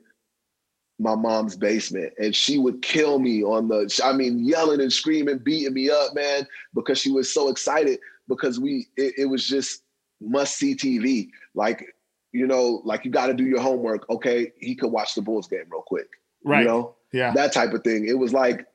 [0.98, 5.38] my mom's basement and she would kill me on the i mean yelling and screaming
[5.38, 9.82] beating me up man because she was so excited because we it, it was just
[10.20, 11.84] must see tv like
[12.30, 14.08] you know like you got to do your homework.
[14.08, 16.08] Okay he could watch the bulls game real quick
[16.44, 16.60] right.
[16.60, 16.96] you know?
[17.12, 17.32] Yeah.
[17.34, 18.06] That type of thing.
[18.06, 18.66] It was like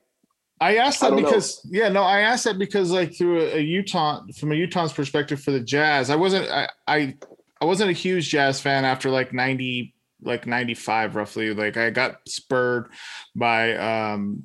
[0.60, 1.78] I asked that I because know.
[1.80, 5.40] yeah, no, I asked that because like through a, a, Utah from a Utah's perspective
[5.40, 7.16] for the Jazz, I wasn't I, I
[7.60, 12.20] I wasn't a huge Jazz fan after like ninety like 95 roughly like i got
[12.26, 12.88] spurred
[13.34, 14.44] by um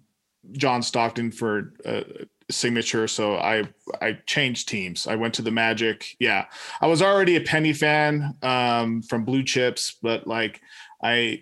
[0.52, 2.04] john stockton for a
[2.52, 3.64] signature so i
[4.02, 6.46] i changed teams i went to the magic yeah
[6.82, 10.62] i was already a penny fan um from blue chips but like
[11.02, 11.42] i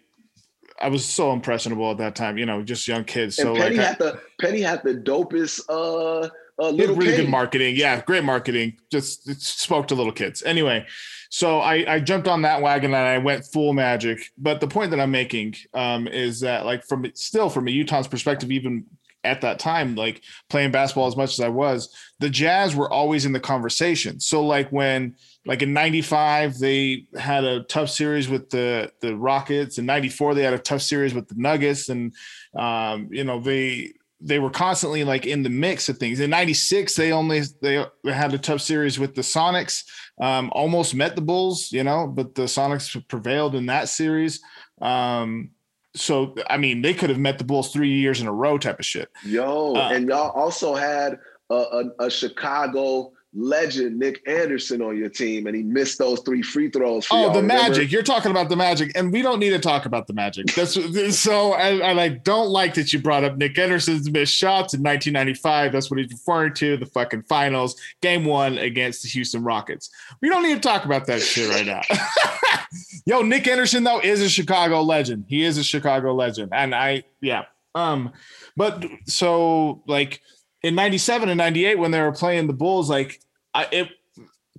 [0.82, 3.36] I was so impressionable at that time, you know, just young kids.
[3.36, 6.28] So and Penny like, had the Penny had the dopest uh,
[6.62, 7.76] uh little really good marketing.
[7.76, 8.78] Yeah, great marketing.
[8.92, 10.42] Just spoke to little kids.
[10.44, 10.86] Anyway,
[11.32, 14.20] so I, I jumped on that wagon and I went full magic.
[14.38, 18.08] But the point that I'm making um, is that like from still from a Utah's
[18.08, 18.86] perspective, even
[19.24, 23.24] at that time, like playing basketball as much as I was, the Jazz were always
[23.26, 24.20] in the conversation.
[24.20, 25.16] So like when
[25.46, 30.44] like in 95 they had a tough series with the the rockets in 94 they
[30.44, 32.14] had a tough series with the nuggets and
[32.56, 36.94] um, you know they they were constantly like in the mix of things in 96
[36.94, 39.84] they only they, they had a tough series with the sonics
[40.22, 44.42] um, almost met the bulls you know but the sonics prevailed in that series.
[44.82, 45.52] Um,
[45.94, 48.80] so i mean they could have met the bulls three years in a row type
[48.80, 49.10] of shit.
[49.26, 55.10] Yo uh, and y'all also had a, a, a chicago legend Nick Anderson on your
[55.10, 57.08] team, and he missed those three free throws.
[57.12, 57.70] oh, the remember?
[57.70, 57.92] Magic!
[57.92, 60.48] You're talking about the Magic, and we don't need to talk about the Magic.
[60.54, 60.74] That's
[61.18, 61.54] so.
[61.54, 65.72] I, I don't like that you brought up Nick Anderson's missed shots in 1995.
[65.72, 66.78] That's what he's referring to.
[66.78, 69.90] The fucking finals, game one against the Houston Rockets.
[70.22, 71.82] We don't need to talk about that shit right now.
[73.06, 75.26] Yo, Nick Anderson though is a Chicago legend.
[75.28, 77.44] He is a Chicago legend, and I yeah.
[77.74, 78.12] Um,
[78.58, 80.22] but so like
[80.64, 83.22] in 97 and 98 when they were playing the bulls like
[83.54, 83.90] I, it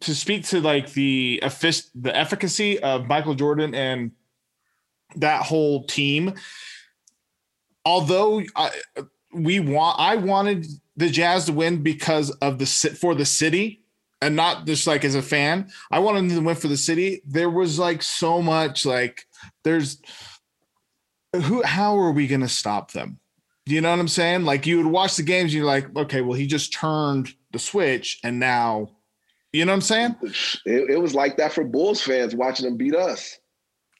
[0.00, 1.42] to speak to like the
[1.94, 4.12] the efficacy of michael jordan and
[5.16, 6.34] that whole team
[7.84, 8.70] although I,
[9.32, 13.82] we want i wanted the jazz to win because of the for the city
[14.22, 15.68] and not just like as a fan.
[15.90, 17.22] I wanted them to win for the city.
[17.26, 19.26] There was like so much like
[19.64, 20.00] there's
[21.34, 23.18] who how are we going to stop them
[23.72, 24.44] you know what I'm saying?
[24.44, 28.20] Like you would watch the games, you're like, okay, well, he just turned the switch,
[28.24, 28.90] and now,
[29.52, 30.16] you know what I'm saying?
[30.64, 33.38] It, it was like that for Bulls fans watching them beat us.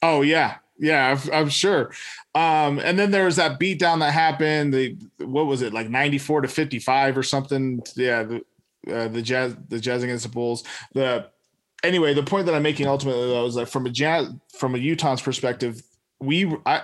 [0.01, 1.91] Oh yeah, yeah, I'm, I'm sure.
[2.35, 4.73] Um, and then there was that beatdown that happened.
[4.73, 7.81] The what was it like 94 to 55 or something?
[7.95, 8.41] Yeah, the
[8.91, 10.63] uh, the jazz the jazz against the Bulls.
[10.93, 11.29] The
[11.83, 14.77] anyway, the point that I'm making ultimately though is that from a jazz from a
[14.77, 15.81] Utah's perspective,
[16.19, 16.81] we I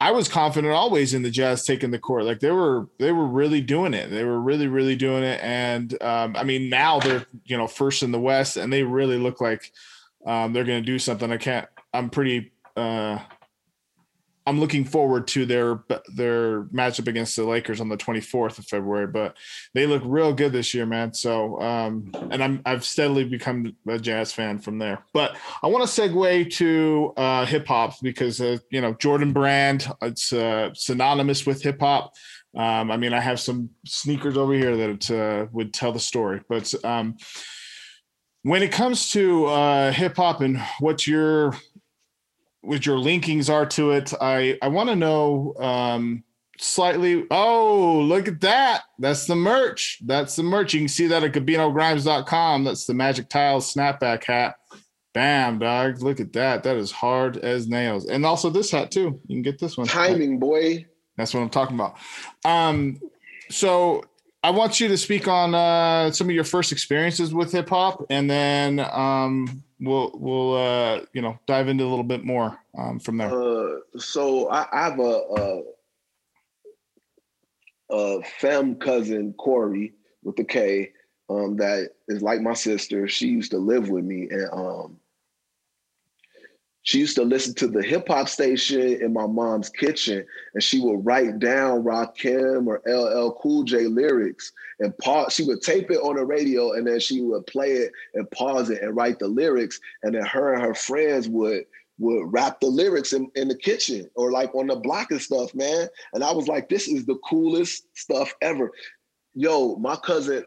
[0.00, 2.24] I was confident always in the Jazz taking the court.
[2.24, 4.10] Like they were, they were really doing it.
[4.10, 5.40] They were really, really doing it.
[5.42, 9.18] And um, I mean, now they're you know first in the West, and they really
[9.18, 9.72] look like
[10.26, 11.30] um, they're going to do something.
[11.30, 11.68] I can't.
[11.92, 12.52] I'm pretty.
[12.76, 13.18] Uh,
[14.46, 15.82] I'm looking forward to their
[16.14, 19.06] their matchup against the Lakers on the 24th of February.
[19.06, 19.36] But
[19.72, 21.14] they look real good this year, man.
[21.14, 25.02] So, um, and I'm I've steadily become a Jazz fan from there.
[25.14, 29.90] But I want to segue to uh, hip hop because uh, you know Jordan Brand.
[30.02, 32.12] It's uh, synonymous with hip hop.
[32.56, 36.40] Um, I mean, I have some sneakers over here that uh, would tell the story,
[36.48, 37.16] but um,
[38.42, 41.54] when it comes to uh, hip hop and what your
[42.64, 44.12] what your linkings are to it.
[44.20, 46.24] I I want to know um,
[46.58, 47.24] slightly.
[47.30, 48.82] Oh, look at that!
[48.98, 49.98] That's the merch.
[50.04, 50.74] That's the merch.
[50.74, 52.64] You can see that at GabinoGrimes.com.
[52.64, 54.56] That's the Magic Tiles snapback hat.
[55.12, 56.02] Bam, dog!
[56.02, 56.62] Look at that.
[56.64, 58.06] That is hard as nails.
[58.06, 59.20] And also this hat too.
[59.26, 59.86] You can get this one.
[59.86, 60.86] Timing, boy.
[61.16, 61.96] That's what I'm talking about.
[62.44, 63.00] Um,
[63.50, 64.04] so
[64.44, 68.04] I want you to speak on uh, some of your first experiences with hip hop,
[68.10, 73.00] and then um, we'll we'll uh, you know dive into a little bit more um,
[73.00, 73.32] from there.
[73.32, 75.62] Uh, so I, I have a, a,
[77.90, 80.92] a fem cousin Corey with the K
[81.30, 83.08] um, that is like my sister.
[83.08, 85.00] She used to live with me, and um,
[86.84, 90.80] she used to listen to the hip hop station in my mom's kitchen, and she
[90.80, 95.32] would write down Rakim or LL Cool J lyrics and pause.
[95.32, 98.68] She would tape it on the radio, and then she would play it and pause
[98.68, 101.64] it and write the lyrics, and then her and her friends would
[101.98, 105.54] would rap the lyrics in, in the kitchen or like on the block and stuff,
[105.54, 105.86] man.
[106.12, 108.72] And I was like, this is the coolest stuff ever.
[109.34, 110.44] Yo, my cousin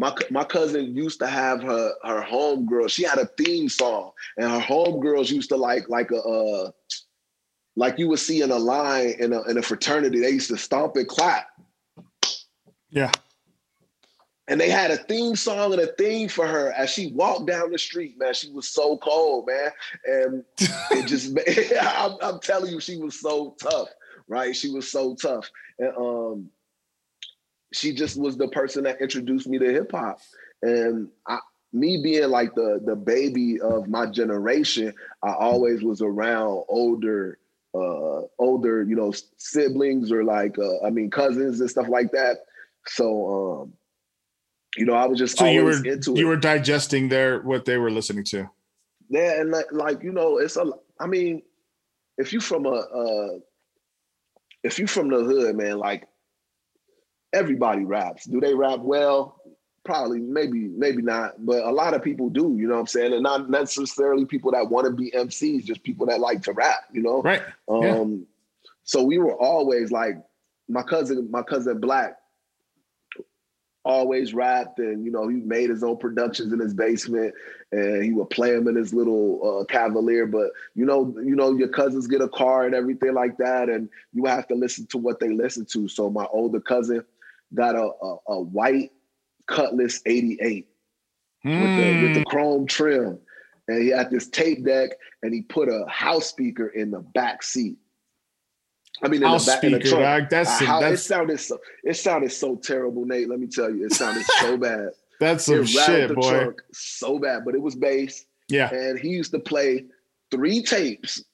[0.00, 2.90] my my cousin used to have her her homegirl.
[2.90, 6.70] She had a theme song, and her homegirls used to like like a uh,
[7.76, 10.20] like you would see in a line in a in a fraternity.
[10.20, 11.48] They used to stomp and clap.
[12.88, 13.12] Yeah.
[14.48, 17.70] And they had a theme song and a theme for her as she walked down
[17.70, 18.18] the street.
[18.18, 19.70] Man, she was so cold, man,
[20.06, 20.44] and
[20.92, 21.38] it just
[21.80, 23.88] I'm, I'm telling you, she was so tough,
[24.28, 24.56] right?
[24.56, 26.50] She was so tough, and um
[27.72, 30.20] she just was the person that introduced me to hip hop.
[30.62, 31.38] And I,
[31.72, 37.38] me being like the the baby of my generation, I always was around older
[37.74, 42.38] uh older, you know, siblings or like uh, I mean cousins and stuff like that.
[42.86, 43.72] So um
[44.76, 46.28] you know, I was just so you were into you it.
[46.28, 48.48] were digesting their what they were listening to.
[49.08, 51.42] Yeah, and like, like you know, it's a I mean,
[52.18, 53.38] if you from a uh
[54.62, 56.06] if you from the hood, man, like
[57.32, 58.24] everybody raps.
[58.24, 59.36] Do they rap well?
[59.84, 63.14] Probably, maybe, maybe not, but a lot of people do, you know what I'm saying?
[63.14, 66.84] And not necessarily people that want to be MCs, just people that like to rap,
[66.92, 67.22] you know?
[67.22, 67.42] Right.
[67.68, 68.68] Um, yeah.
[68.84, 70.16] so we were always like
[70.68, 72.16] my cousin, my cousin Black,
[73.84, 77.32] always rapped and you know he made his own productions in his basement
[77.72, 81.56] and he would play them in his little uh, cavalier but you know you know
[81.56, 84.98] your cousins get a car and everything like that and you have to listen to
[84.98, 87.02] what they listen to so my older cousin
[87.54, 88.90] got a a, a white
[89.46, 90.68] cutlass 88
[91.44, 91.60] mm.
[91.60, 92.28] with, the, with the hmm.
[92.28, 93.18] chrome trim
[93.66, 94.90] and he had this tape deck
[95.22, 97.78] and he put a house speaker in the back seat
[99.02, 100.30] I mean, in the back speaker, in the trunk.
[100.30, 101.58] that's, how, that's, it sounded so.
[101.84, 103.28] It sounded so terrible, Nate.
[103.28, 104.90] Let me tell you, it sounded so bad.
[105.20, 106.48] That's some shit, boy.
[106.72, 108.26] so bad, but it was bass.
[108.48, 109.86] Yeah, and he used to play
[110.30, 111.24] three tapes: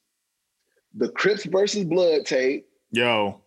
[0.95, 2.67] the Crips versus Blood tape.
[2.91, 3.41] Yo,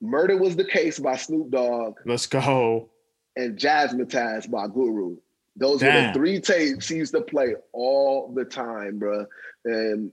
[0.00, 1.98] Murder was the case by Snoop Dogg.
[2.06, 2.88] Let's go.
[3.36, 5.16] And Jazzmatazz by Guru.
[5.56, 5.94] Those Damn.
[5.94, 9.26] were the three tapes he used to play all the time, bro.
[9.64, 10.12] And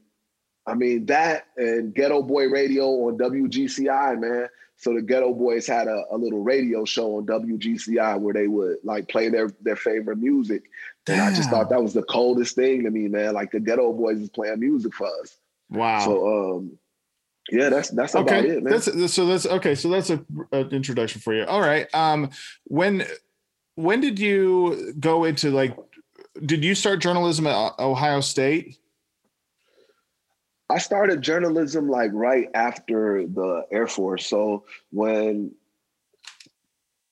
[0.65, 4.47] I mean, that and Ghetto Boy Radio on WGCI, man.
[4.75, 8.77] So the Ghetto Boys had a, a, little radio show on WGCI where they would
[8.83, 10.63] like play their their favorite music.
[11.07, 13.33] And I just thought that was the coldest thing to me, man.
[13.33, 15.37] Like the Ghetto Boys is playing music for us.
[15.69, 15.99] Wow.
[16.05, 16.77] So um
[17.51, 18.39] yeah, that's that's okay.
[18.39, 18.73] about it, man.
[18.73, 19.75] That's so that's okay.
[19.75, 21.45] So that's a, an introduction for you.
[21.45, 21.87] All right.
[21.93, 22.29] Um
[22.65, 23.05] when
[23.75, 25.77] when did you go into like
[26.45, 28.77] did you start journalism at Ohio State?
[30.69, 34.27] I started journalism like right after the Air Force.
[34.27, 35.51] So when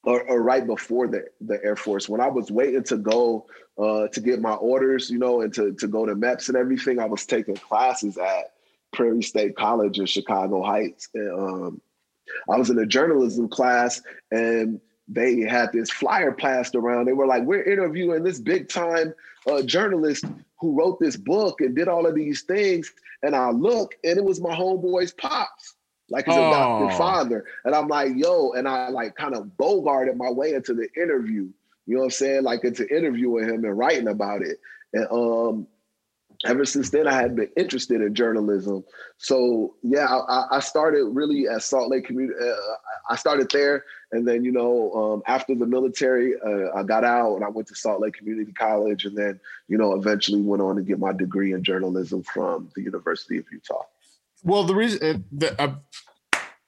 [0.04, 4.08] or, or, right before the, the Air Force, when I was waiting to go uh,
[4.10, 7.06] to get my orders, you know, and to, to go to MEPS and everything, I
[7.06, 8.54] was taking classes at
[8.96, 11.10] Prairie State College in Chicago Heights.
[11.14, 11.82] And, um,
[12.50, 17.06] I was in a journalism class and they had this flyer passed around.
[17.06, 19.14] They were like, we're interviewing this big time
[19.48, 20.26] uh, journalist
[20.60, 22.92] who wrote this book and did all of these things.
[23.22, 25.76] And I look and it was my homeboy's pops,
[26.10, 26.50] like his oh.
[26.50, 27.46] adopted father.
[27.66, 31.50] And I'm like, yo, and I like kind of bogarted my way into the interview.
[31.86, 32.44] You know what I'm saying?
[32.44, 34.60] Like into interviewing him and writing about it.
[34.94, 35.68] And um,
[36.46, 38.84] ever since then, I had been interested in journalism.
[39.18, 42.40] So yeah, I, I started really at Salt Lake Community.
[42.40, 42.56] Uh,
[43.10, 47.36] I started there, and then you know, um, after the military, uh, I got out
[47.36, 50.76] and I went to Salt Lake Community College, and then you know, eventually went on
[50.76, 53.84] to get my degree in journalism from the University of Utah.
[54.44, 55.76] Well, the reason uh, the, uh,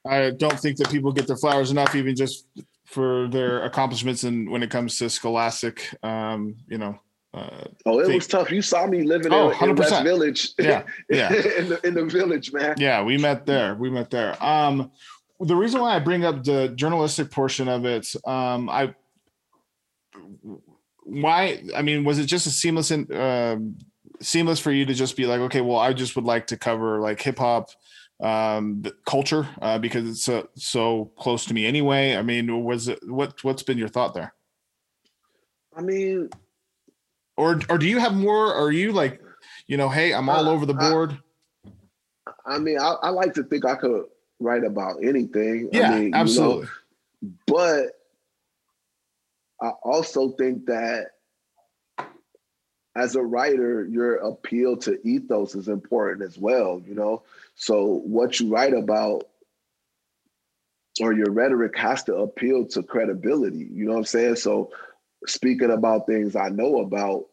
[0.08, 2.46] I don't think that people get their flowers enough, even just
[2.86, 6.98] for their accomplishments and when it comes to scholastic, um, you know,
[7.38, 8.16] uh, oh, it thing.
[8.16, 8.52] was tough.
[8.52, 10.50] You saw me living oh, in, in West Village.
[10.58, 11.34] Yeah, yeah.
[11.34, 12.76] in, the, in the village, man.
[12.78, 13.76] Yeah, we met there.
[13.76, 14.42] We met there.
[14.44, 14.92] Um,
[15.40, 18.96] the reason why I bring up the journalistic portion of it, um, I
[21.04, 23.58] why I mean, was it just a seamless in, uh,
[24.20, 27.00] seamless for you to just be like, okay, well, I just would like to cover
[27.00, 27.70] like hip hop
[28.20, 32.16] um culture uh, because it's so, so close to me anyway.
[32.16, 34.34] I mean, was it what what's been your thought there?
[35.76, 36.30] I mean,
[37.38, 38.54] or or do you have more?
[38.54, 39.22] Are you like,
[39.68, 41.18] you know, hey, I'm all uh, over the board?
[42.46, 44.06] I, I mean, I, I, like to think I could
[44.40, 45.70] write about anything.
[45.72, 46.68] Yeah, I mean, absolutely.
[47.22, 47.86] You know, but
[49.62, 51.08] I also think that
[52.98, 57.22] as a writer, your appeal to ethos is important as well, you know?
[57.56, 59.26] So what you write about
[61.00, 64.36] or your rhetoric has to appeal to credibility, you know what I'm saying?
[64.38, 64.72] So
[65.26, 67.26] speaking about things I know about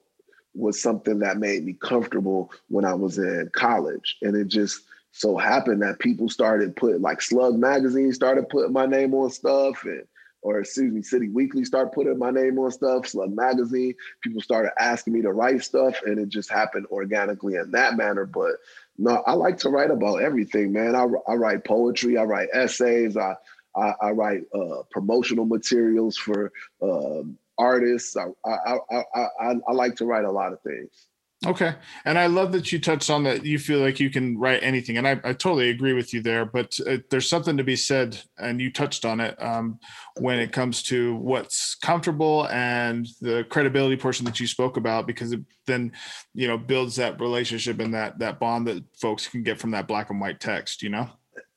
[0.55, 4.17] was something that made me comfortable when I was in college.
[4.23, 8.87] And it just so happened that people started putting like Slug Magazine started putting my
[8.87, 10.05] name on stuff and
[10.43, 13.95] or excuse me, City Weekly started putting my name on stuff, Slug Magazine.
[14.23, 18.27] People started asking me to write stuff, and it just happened organically in that manner.
[18.27, 18.57] But
[18.99, 20.95] no, I like to write about everything, man.
[20.95, 23.37] I, I write poetry, I write essays, I
[23.75, 28.17] I, I write uh, promotional materials for um, artists.
[28.17, 29.05] I, I, I,
[29.41, 31.09] I, I like to write a lot of things.
[31.47, 31.75] Okay.
[32.07, 33.45] And I love that you touched on that.
[33.45, 34.97] You feel like you can write anything.
[34.97, 36.47] And I, I totally agree with you there.
[36.47, 39.79] But uh, there's something to be said, and you touched on it um,
[40.17, 45.33] when it comes to what's comfortable and the credibility portion that you spoke about, because
[45.33, 45.93] it then,
[46.33, 49.87] you know, builds that relationship and that that bond that folks can get from that
[49.87, 51.11] black and white text, you know?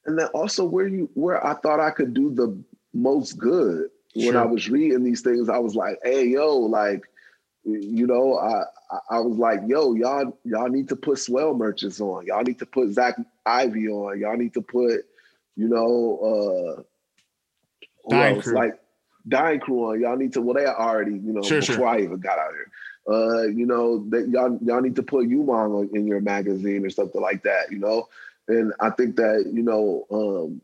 [0.06, 2.62] And then also where you where I thought I could do the
[2.94, 3.88] most good
[4.26, 7.04] when I was reading these things, I was like, hey, yo, like,
[7.64, 8.64] you know, I
[9.10, 12.26] I was like, yo, y'all y'all need to put swell merchants on.
[12.26, 13.16] Y'all need to put Zach
[13.46, 14.20] Ivy on.
[14.20, 15.02] Y'all need to put,
[15.56, 16.84] you know, uh
[18.10, 18.54] Dying crew.
[18.54, 18.80] like
[19.28, 20.00] Dying Crew on.
[20.00, 21.88] Y'all need to well, they already, you know, sure, before sure.
[21.88, 22.72] I even got out here.
[23.10, 27.22] Uh, you know, that y'all y'all need to put Umang in your magazine or something
[27.22, 28.08] like that, you know.
[28.48, 30.62] And I think that, you know, um,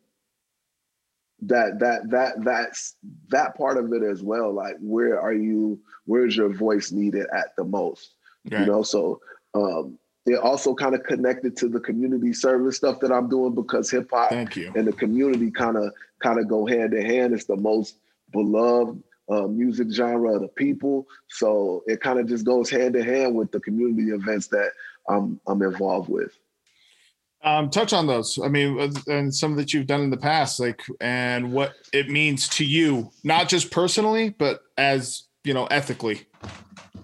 [1.47, 2.95] that that that that's
[3.29, 4.53] that part of it as well.
[4.53, 5.79] Like where are you?
[6.05, 8.15] Where's your voice needed at the most?
[8.49, 8.61] Right.
[8.61, 9.21] You know, so
[9.53, 13.91] um, it also kind of connected to the community service stuff that I'm doing because
[13.91, 14.31] hip hop
[14.75, 17.33] and the community kind of kind of go hand in hand.
[17.33, 17.97] It's the most
[18.31, 23.03] beloved uh, music genre of the people, so it kind of just goes hand in
[23.03, 24.71] hand with the community events that
[25.09, 26.37] I'm I'm involved with.
[27.43, 28.39] Um, touch on those.
[28.41, 32.47] I mean, and some that you've done in the past, like, and what it means
[32.49, 36.21] to you, not just personally, but as you know, ethically.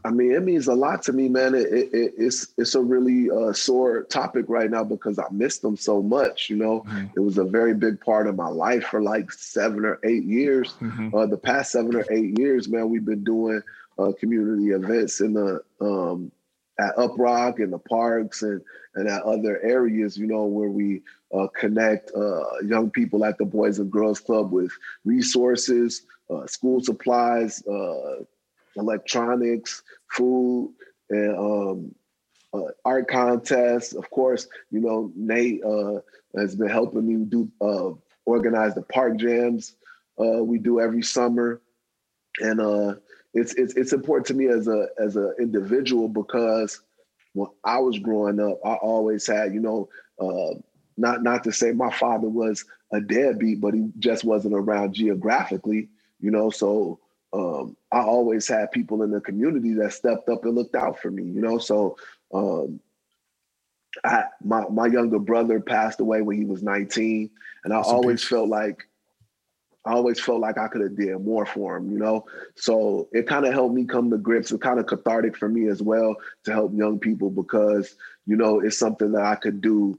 [0.06, 1.54] I mean, it means a lot to me, man.
[1.56, 5.76] It, it, it's it's a really uh, sore topic right now because I miss them
[5.76, 6.50] so much.
[6.50, 7.08] You know, mm-hmm.
[7.16, 10.74] it was a very big part of my life for like seven or eight years.
[10.80, 11.14] Mm-hmm.
[11.14, 13.62] Uh, the past seven or eight years, man, we've been doing
[13.98, 16.32] uh, community events in the um,
[16.80, 18.62] at Uprock and the parks and
[18.96, 21.02] and at other areas, you know, where we
[21.34, 24.72] uh, connect uh, young people at the Boys and Girls Club with
[25.06, 28.24] resources, uh, school supplies, uh,
[28.76, 30.74] electronics, food,
[31.10, 31.96] and um,
[32.54, 33.94] uh, art contests.
[33.94, 36.00] Of course, you know, Nate uh,
[36.36, 37.50] has been helping me do
[38.26, 39.76] organize the park jams
[40.18, 41.62] we do every summer,
[42.40, 42.60] and
[43.40, 46.82] it's it's it's important to me as a as an individual because
[47.34, 50.60] when I was growing up, I always had, you know, uh,
[50.98, 55.90] not not to say my father was a deadbeat, but he just wasn't around geographically,
[56.20, 56.50] you know.
[56.50, 57.00] So
[57.32, 61.12] um, I always had people in the community that stepped up and looked out for
[61.12, 61.58] me, you know.
[61.58, 61.98] So
[62.34, 62.80] um,
[64.04, 67.30] I, my my younger brother passed away when he was 19,
[67.64, 68.89] and I That's always felt like
[69.86, 72.26] I always felt like I could have did more for him, you know.
[72.56, 74.52] So it kind of helped me come to grips.
[74.52, 78.60] It's kind of cathartic for me as well to help young people because you know
[78.60, 79.98] it's something that I could do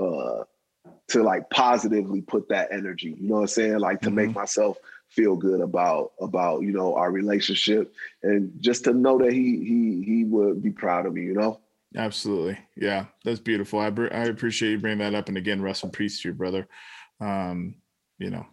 [0.00, 0.44] uh,
[1.08, 3.16] to like positively put that energy.
[3.18, 3.78] You know what I'm saying?
[3.78, 4.16] Like to mm-hmm.
[4.16, 9.32] make myself feel good about about you know our relationship and just to know that
[9.32, 11.22] he he he would be proud of me.
[11.22, 11.60] You know.
[11.96, 13.80] Absolutely, yeah, that's beautiful.
[13.80, 15.28] I I appreciate you bringing that up.
[15.28, 16.68] And again, rest in peace to your brother.
[17.20, 17.76] Um,
[18.18, 18.46] you know,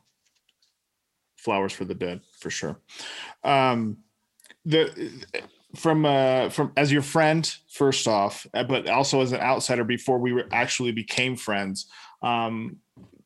[1.44, 2.80] flowers for the dead for sure.
[3.44, 3.98] Um,
[4.66, 5.12] the
[5.76, 10.20] from uh from as your friend first off, uh, but also as an outsider before
[10.20, 11.88] we were actually became friends.
[12.22, 12.78] Um,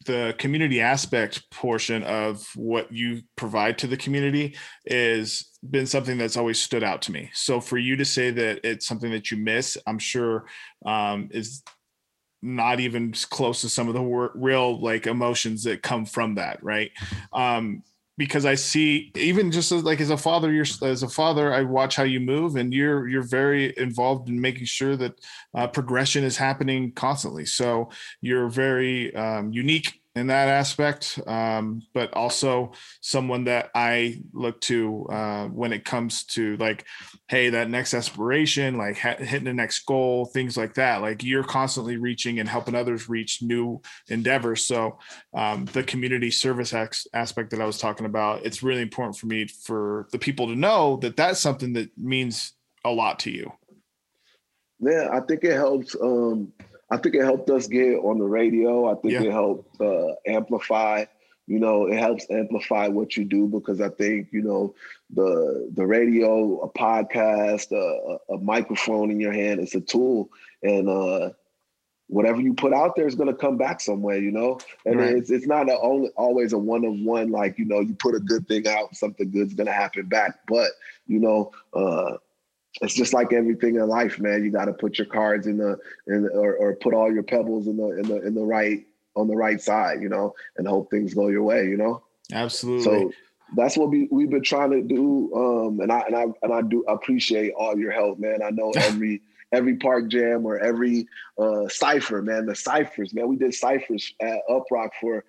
[0.06, 4.56] the community aspect portion of what you provide to the community
[4.86, 7.30] is been something that's always stood out to me.
[7.34, 10.46] So for you to say that it's something that you miss, I'm sure
[10.86, 11.62] um, is
[12.42, 16.92] not even close to some of the real like emotions that come from that, right?
[17.34, 17.84] Um,
[18.18, 21.62] because I see even just as like as a father, you're as a father, I
[21.62, 25.14] watch how you move, and you're you're very involved in making sure that
[25.54, 27.46] uh, progression is happening constantly.
[27.46, 27.90] So
[28.22, 35.06] you're very um, unique in that aspect, um, but also someone that I look to
[35.10, 36.86] uh, when it comes to like,
[37.28, 41.02] hey, that next aspiration, like ha- hitting the next goal, things like that.
[41.02, 44.66] Like you're constantly reaching and helping others reach new endeavors.
[44.66, 45.00] So
[45.34, 49.28] um, the community service ex- aspect that I was talking about, it's really important for
[49.28, 52.54] me for the people to know that that's something that means
[52.84, 53.52] a lot to you.
[54.80, 55.96] Yeah, I think it helps.
[56.00, 56.54] Um,
[56.90, 58.90] I think it helped us get on the radio.
[58.90, 59.24] I think yeah.
[59.24, 61.06] it helped uh, amplify.
[61.46, 64.76] You know, it helps amplify what you do because I think you know
[65.10, 70.30] the the radio, a podcast, a, a microphone in your hand, it's a tool,
[70.62, 71.30] and uh,
[72.08, 74.18] whatever you put out there is going to come back somewhere.
[74.18, 75.16] You know, and right.
[75.16, 77.32] it's it's not a, only always a one of one.
[77.32, 80.40] Like you know, you put a good thing out, something good's going to happen back.
[80.48, 80.72] But
[81.06, 82.18] you know, uh,
[82.82, 84.44] it's just like everything in life, man.
[84.44, 87.24] You got to put your cards in the in the, or, or put all your
[87.24, 90.68] pebbles in the in the in the right on the right side, you know, and
[90.68, 92.04] hope things go your way, you know.
[92.32, 92.84] Absolutely.
[92.84, 93.12] So
[93.56, 96.62] that's what we we've been trying to do, um, and I and I and I
[96.62, 98.44] do appreciate all your help, man.
[98.44, 99.22] I know every
[99.52, 101.08] every park jam or every
[101.38, 102.46] uh, cipher, man.
[102.46, 103.28] The ciphers, man.
[103.28, 105.24] We did ciphers at Uprock for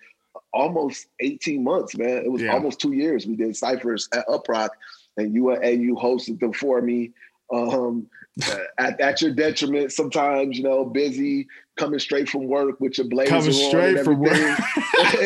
[0.53, 2.23] almost 18 months, man.
[2.25, 2.53] It was yeah.
[2.53, 3.25] almost two years.
[3.25, 4.69] We did ciphers at Uprock,
[5.17, 7.11] and you and you hosted them for me
[7.53, 8.07] um,
[8.77, 11.47] at, at your detriment sometimes, you know, busy,
[11.77, 14.31] coming straight from work with your blazer coming straight from work.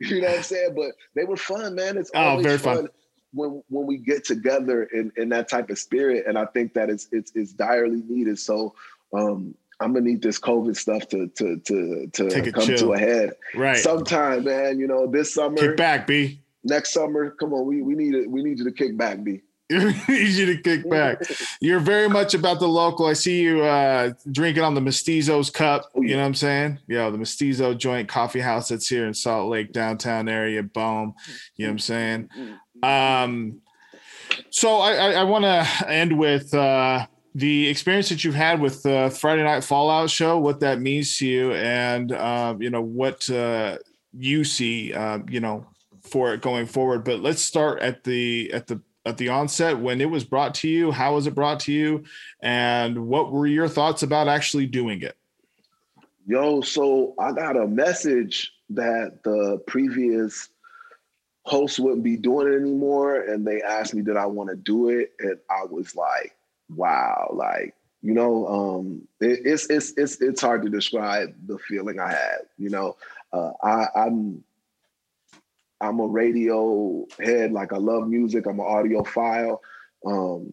[0.00, 0.74] you know what I'm saying?
[0.76, 1.96] But they were fun, man.
[1.96, 2.88] It's oh, always oh, fun, fun,
[3.32, 6.24] when when we get together in, in that type of spirit.
[6.26, 8.38] And I think that it's it's, it's direly needed.
[8.38, 8.74] So
[9.12, 12.78] um, I'm gonna need this COVID stuff to to to to come chill.
[12.78, 13.32] to a head.
[13.54, 13.76] Right.
[13.76, 14.78] Sometime, man.
[14.78, 15.56] You know, this summer.
[15.56, 16.40] Kick back, B.
[16.64, 17.66] Next summer, come on.
[17.66, 18.30] We we need it.
[18.30, 19.42] We need you to kick back, B.
[19.70, 21.22] you to kick back.
[21.60, 23.06] You're very much about the local.
[23.06, 25.90] I see you uh, drinking on the Mestizos cup.
[25.94, 26.78] Oh, you know what I'm saying?
[26.86, 30.62] Yeah, the Mestizo joint coffee house that's here in Salt Lake downtown area.
[30.62, 31.14] Boom.
[31.56, 32.30] You know what I'm saying?
[32.82, 33.60] Um,
[34.50, 38.82] so I, I, I want to end with uh, the experience that you've had with
[38.82, 43.28] the Friday Night Fallout show, what that means to you, and uh, you know what
[43.30, 43.78] uh,
[44.16, 45.66] you see, uh, you know,
[46.02, 47.04] for it going forward.
[47.04, 50.68] But let's start at the at the at the onset when it was brought to
[50.68, 50.90] you.
[50.90, 52.04] How was it brought to you,
[52.40, 55.16] and what were your thoughts about actually doing it?
[56.26, 60.48] Yo, so I got a message that the previous
[61.44, 64.88] host wouldn't be doing it anymore, and they asked me did I want to do
[64.88, 66.36] it, and I was like,
[66.68, 72.00] wow, like you know, um, it, it's it's it's it's hard to describe the feeling
[72.00, 72.40] I had.
[72.58, 72.96] You know,
[73.32, 74.42] uh, I, I'm
[75.80, 77.52] I'm a radio head.
[77.52, 78.46] Like I love music.
[78.46, 79.58] I'm an audiophile.
[80.04, 80.52] Um,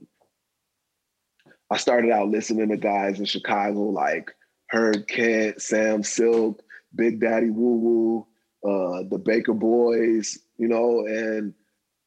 [1.69, 4.32] I started out listening to guys in Chicago like
[4.69, 6.61] Herb Kent, Sam Silk,
[6.93, 8.26] Big Daddy Woo
[8.63, 11.53] Woo, uh, the Baker Boys, you know, and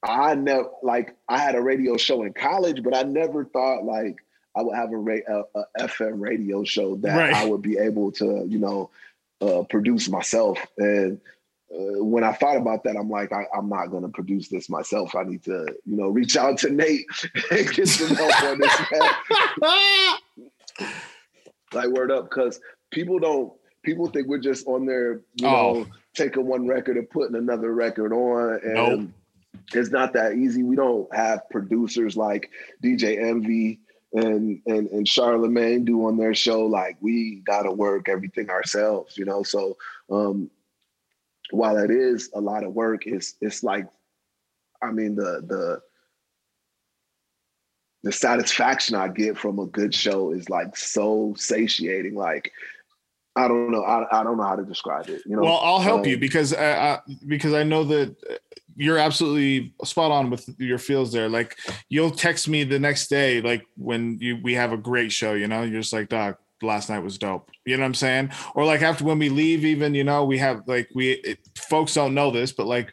[0.02, 4.16] I never like I had a radio show in college, but I never thought like
[4.56, 7.34] I would have a, ra- a, a FM radio show that right.
[7.34, 8.90] I would be able to, you know,
[9.40, 10.58] uh, produce myself.
[10.78, 11.20] And
[11.72, 14.70] uh, when I thought about that, I'm like, I, am not going to produce this
[14.70, 15.16] myself.
[15.16, 17.06] I need to, you know, reach out to Nate
[17.50, 18.80] and get some help on this.
[21.72, 22.60] like word up, because
[22.90, 23.52] people don't.
[23.82, 25.50] People think we're just on there, you oh.
[25.50, 29.10] know, taking one record and putting another record on, and nope.
[29.74, 30.64] it's not that easy.
[30.64, 32.50] We don't have producers like
[32.82, 33.78] DJ Envy
[34.12, 36.66] and and and Charlemagne do on their show.
[36.66, 39.42] Like we got to work everything ourselves, you know.
[39.42, 39.76] So
[40.10, 40.50] um,
[41.50, 43.86] while it is a lot of work, it's it's like,
[44.82, 45.80] I mean, the the
[48.02, 52.14] the satisfaction I get from a good show is like so satiating.
[52.14, 52.52] Like,
[53.34, 55.22] I don't know, I, I don't know how to describe it.
[55.26, 55.42] You know.
[55.42, 58.16] Well, I'll help um, you because I, I, because I know that
[58.76, 61.28] you're absolutely spot on with your feels there.
[61.28, 61.56] Like,
[61.88, 65.32] you'll text me the next day, like when you we have a great show.
[65.32, 67.50] You know, you're just like, Doc, last night was dope.
[67.64, 68.30] You know what I'm saying?
[68.54, 71.94] Or like after when we leave, even you know, we have like we it, folks
[71.94, 72.92] don't know this, but like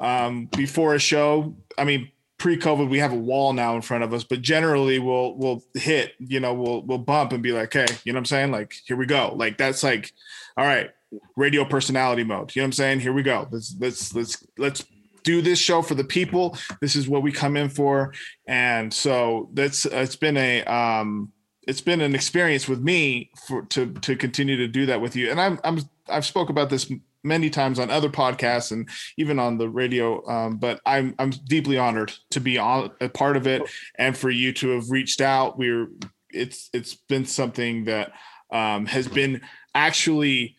[0.00, 4.12] um before a show, I mean pre-COVID, we have a wall now in front of
[4.12, 7.86] us, but generally we'll we'll hit, you know, we'll we'll bump and be like, hey,
[8.04, 8.50] you know what I'm saying?
[8.50, 9.34] Like, here we go.
[9.36, 10.12] Like that's like,
[10.56, 10.90] all right,
[11.36, 12.54] radio personality mode.
[12.54, 13.00] You know what I'm saying?
[13.00, 13.48] Here we go.
[13.50, 14.84] Let's let's let's let's
[15.24, 16.56] do this show for the people.
[16.80, 18.12] This is what we come in for.
[18.46, 21.32] And so that's it's been a um
[21.66, 25.30] it's been an experience with me for to to continue to do that with you.
[25.30, 26.90] And I'm I'm I've spoke about this
[27.22, 30.26] many times on other podcasts and even on the radio.
[30.28, 33.62] Um, but I'm I'm deeply honored to be on a part of it
[33.98, 35.58] and for you to have reached out.
[35.58, 35.88] We're
[36.30, 38.12] it's it's been something that
[38.50, 39.40] um, has been
[39.74, 40.56] actually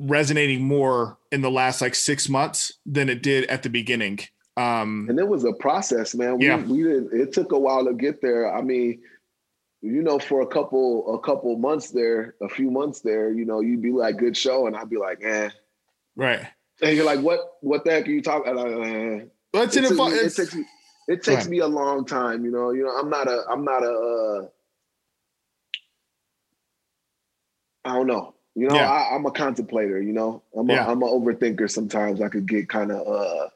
[0.00, 4.18] resonating more in the last like six months than it did at the beginning.
[4.56, 6.38] Um, and it was a process, man.
[6.38, 6.62] We, yeah.
[6.62, 8.54] we didn't, it took a while to get there.
[8.54, 9.00] I mean,
[9.84, 13.60] you know, for a couple a couple months there, a few months there, you know,
[13.60, 15.50] you'd be like, "Good show," and I'd be like, "Eh."
[16.16, 16.40] Right.
[16.80, 17.58] And you're like, "What?
[17.60, 19.24] What the heck are you talking?" Like, eh.
[19.52, 20.64] It, took me, it takes me.
[21.06, 21.50] It takes right.
[21.50, 22.70] me a long time, you know.
[22.70, 23.44] You know, I'm not a.
[23.48, 23.90] I'm not a.
[23.90, 24.48] Uh,
[27.84, 28.34] I don't know.
[28.54, 28.90] You know, yeah.
[28.90, 30.00] I, am a contemplator.
[30.00, 30.86] You know, I'm a, yeah.
[30.86, 31.70] I'm an overthinker.
[31.70, 33.06] Sometimes I could get kind of.
[33.06, 33.48] uh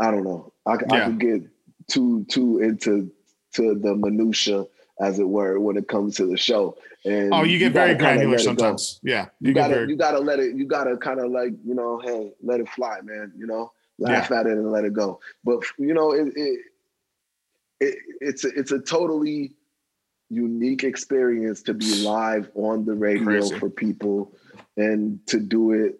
[0.00, 0.50] I don't know.
[0.64, 0.94] I, yeah.
[0.94, 1.42] I could get
[1.88, 3.12] too too into
[3.52, 4.64] to the minutia
[5.00, 6.76] as it were, when it comes to the show.
[7.04, 9.00] And oh, you get you very granular sometimes.
[9.02, 9.88] Yeah, you, you gotta very...
[9.90, 10.54] you gotta let it.
[10.54, 13.32] You gotta kind of like you know, hey, let it fly, man.
[13.36, 14.40] You know, laugh yeah.
[14.40, 15.20] at it and let it go.
[15.42, 16.60] But you know, it, it,
[17.80, 19.54] it it's a, it's a totally
[20.28, 23.58] unique experience to be live on the radio Crazy.
[23.58, 24.32] for people
[24.76, 25.98] and to do it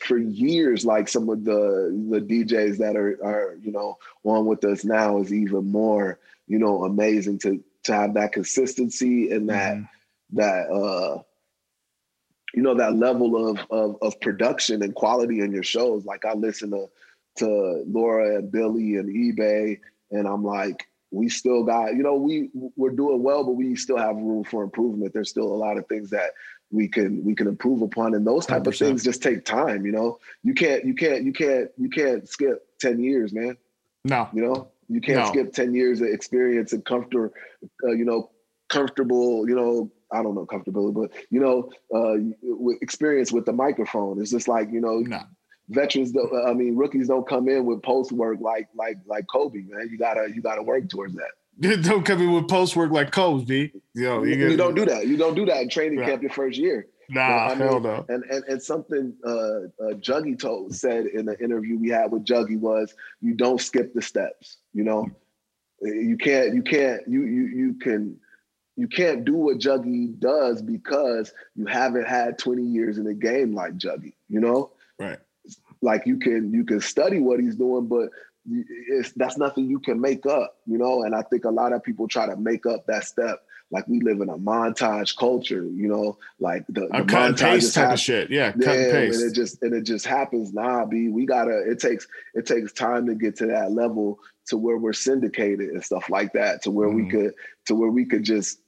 [0.00, 4.64] for years like some of the the DJs that are are you know on with
[4.64, 9.74] us now is even more you know amazing to to have that consistency and that
[9.76, 10.36] mm-hmm.
[10.36, 11.22] that uh
[12.54, 16.04] you know that level of, of of production and quality in your shows.
[16.04, 16.88] Like I listen to
[17.38, 19.78] to Laura and Billy and eBay,
[20.10, 23.96] and I'm like, we still got, you know, we we're doing well, but we still
[23.96, 25.12] have room for improvement.
[25.12, 26.30] There's still a lot of things that
[26.70, 28.66] we can we can improve upon, and those type 100%.
[28.68, 29.86] of things just take time.
[29.86, 33.56] You know, you can't you can't you can't you can't skip ten years, man.
[34.04, 35.26] No, you know, you can't no.
[35.26, 37.32] skip 10 years of experience and comfort,
[37.84, 38.30] uh, you know,
[38.68, 42.16] comfortable, you know, I don't know comfortability, but you know, uh,
[42.80, 44.20] experience with the microphone.
[44.20, 45.20] It's just like, you know, no.
[45.68, 49.64] veterans don't I mean rookies don't come in with post work like like like Kobe,
[49.68, 49.88] man.
[49.90, 51.32] You gotta you gotta work towards that.
[51.82, 53.70] don't come in with post work like Kobe.
[53.94, 55.06] Yo, you, you, don't do that.
[55.06, 56.08] You don't do that in training right.
[56.08, 56.86] camp your first year.
[57.08, 58.04] Nah, I mean, hell no.
[58.08, 62.24] And, and and something uh, uh, Juggy told said in the interview we had with
[62.24, 64.58] Juggy was you don't skip the steps.
[64.74, 65.08] You know,
[65.80, 68.18] you can't you can't you you you can
[68.78, 73.52] you can't do what Juggy does because you haven't had 20 years in the game
[73.52, 74.70] like Juggy, you know?
[75.00, 75.18] Right.
[75.82, 78.10] Like you can you can study what he's doing, but
[78.48, 81.02] it's that's nothing you can make up, you know?
[81.02, 83.42] And I think a lot of people try to make up that step.
[83.70, 87.74] Like we live in a montage culture, you know, like the, the cut and paste
[87.74, 88.30] type of shit.
[88.30, 89.20] Yeah, cut yeah, and paste.
[89.20, 90.52] And it just and it just happens.
[90.54, 94.56] Nah, B, we gotta it takes it takes time to get to that level to
[94.56, 96.96] where we're syndicated and stuff like that, to where mm.
[96.96, 97.34] we could
[97.66, 98.60] to where we could just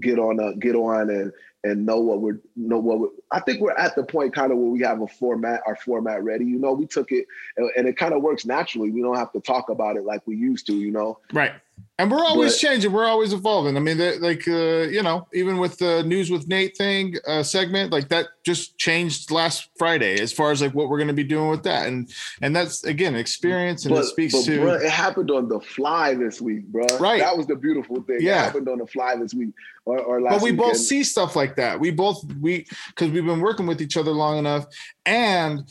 [0.00, 1.32] get on a get on and
[1.64, 4.58] and know what we're know what we're, I think we're at the point kind of
[4.58, 6.44] where we have a format, our format ready.
[6.44, 7.26] You know, we took it
[7.56, 8.90] and, and it kind of works naturally.
[8.90, 10.74] We don't have to talk about it like we used to.
[10.74, 11.52] You know, right?
[12.00, 12.92] And we're always but, changing.
[12.92, 13.76] We're always evolving.
[13.76, 17.90] I mean, like uh, you know, even with the news with Nate thing uh, segment,
[17.90, 21.24] like that just changed last Friday as far as like what we're going to be
[21.24, 22.08] doing with that, and
[22.40, 24.60] and that's again experience, and but, it speaks but to.
[24.60, 26.86] Bro, it happened on the fly this week, bro.
[27.00, 28.18] Right, that was the beautiful thing.
[28.20, 29.50] Yeah, it happened on the fly this week,
[29.84, 30.34] or, or last.
[30.34, 30.70] But we weekend.
[30.70, 31.80] both see stuff like that.
[31.80, 34.66] We both we because we've been working with each other long enough,
[35.04, 35.64] and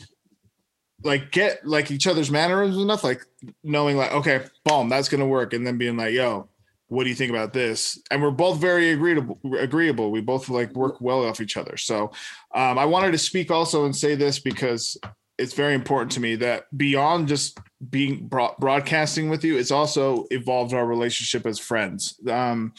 [1.04, 3.24] like get like each other's mannerisms enough, like
[3.62, 6.48] knowing like okay, boom, that's gonna work, and then being like, yo,
[6.88, 8.00] what do you think about this?
[8.10, 9.38] And we're both very agreeable.
[9.58, 10.10] Agreeable.
[10.10, 11.76] We both like work well off each other.
[11.76, 12.10] So
[12.54, 14.96] um, I wanted to speak also and say this because
[15.38, 17.58] it's very important to me that beyond just
[17.90, 22.18] being broadcasting with you, it's also evolved our relationship as friends.
[22.28, 22.72] Um,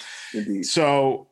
[0.61, 1.27] so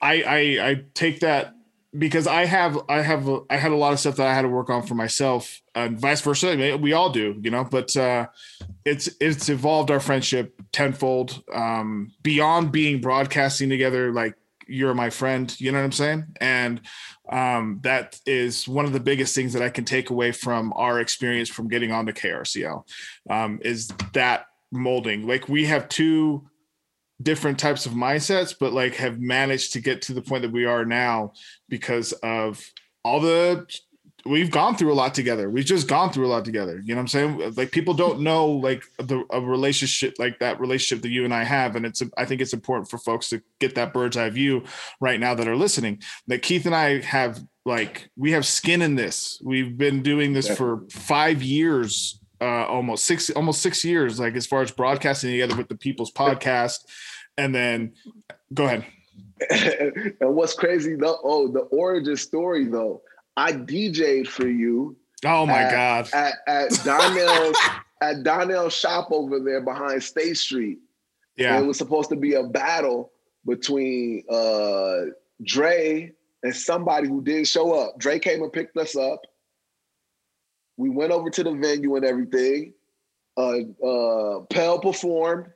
[0.00, 1.54] I, I I take that
[1.96, 4.48] because I have I have I had a lot of stuff that I had to
[4.48, 6.76] work on for myself, and vice versa.
[6.76, 7.64] We all do, you know.
[7.64, 8.26] But uh,
[8.84, 14.12] it's it's evolved our friendship tenfold um, beyond being broadcasting together.
[14.12, 14.34] Like
[14.68, 16.26] you're my friend, you know what I'm saying?
[16.40, 16.80] And
[17.30, 21.00] um, that is one of the biggest things that I can take away from our
[21.00, 22.84] experience from getting on to KRCL
[23.30, 25.26] um, is that molding.
[25.26, 26.47] Like we have two
[27.22, 30.64] different types of mindsets, but like have managed to get to the point that we
[30.64, 31.32] are now
[31.68, 32.62] because of
[33.04, 33.66] all the
[34.24, 35.48] we've gone through a lot together.
[35.48, 36.80] We've just gone through a lot together.
[36.84, 37.54] You know what I'm saying?
[37.56, 41.44] Like people don't know like the a relationship like that relationship that you and I
[41.44, 44.64] have, and it's I think it's important for folks to get that bird's eye view
[45.00, 46.02] right now that are listening.
[46.26, 49.40] That Keith and I have like we have skin in this.
[49.44, 54.46] We've been doing this for five years uh, almost six almost six years like as
[54.46, 56.78] far as broadcasting together with the people's podcast
[57.38, 57.92] and then
[58.52, 58.84] go ahead.
[60.20, 63.02] And what's crazy though oh the origin story though.
[63.36, 66.08] I dj'd for you oh my at, god.
[66.12, 67.56] at, at donnell's
[68.02, 70.78] at donnell's shop over there behind state street.
[71.36, 71.54] Yeah.
[71.54, 73.12] And it was supposed to be a battle
[73.46, 75.02] between uh
[75.44, 76.12] dre
[76.42, 77.98] and somebody who didn't show up.
[77.98, 79.22] Dre came and picked us up.
[80.76, 82.74] We went over to the venue and everything.
[83.36, 85.48] Uh, uh, Pell performed.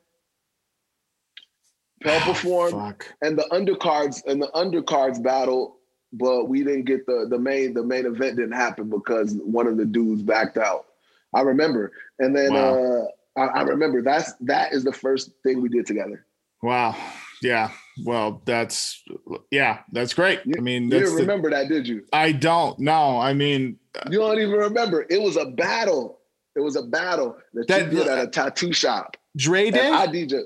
[2.03, 3.15] Pell oh, performed, fuck.
[3.23, 5.77] and the undercards and the undercards battle,
[6.13, 9.77] but we didn't get the the main the main event didn't happen because one of
[9.77, 10.87] the dudes backed out.
[11.35, 13.07] I remember, and then wow.
[13.37, 16.27] uh, I, I remember that's that is the first thing we did together.
[16.63, 16.97] Wow.
[17.43, 17.71] Yeah.
[18.05, 19.03] Well, that's
[19.51, 20.41] yeah, that's great.
[20.45, 22.05] You, I mean, you didn't remember that, did you?
[22.13, 22.79] I don't.
[22.79, 23.79] No, I mean,
[24.11, 25.05] you don't even remember.
[25.11, 26.21] It was a battle.
[26.57, 29.17] It was a battle that, that you did at a tattoo shop.
[29.37, 29.91] Dre Day.
[29.91, 30.43] I DJ.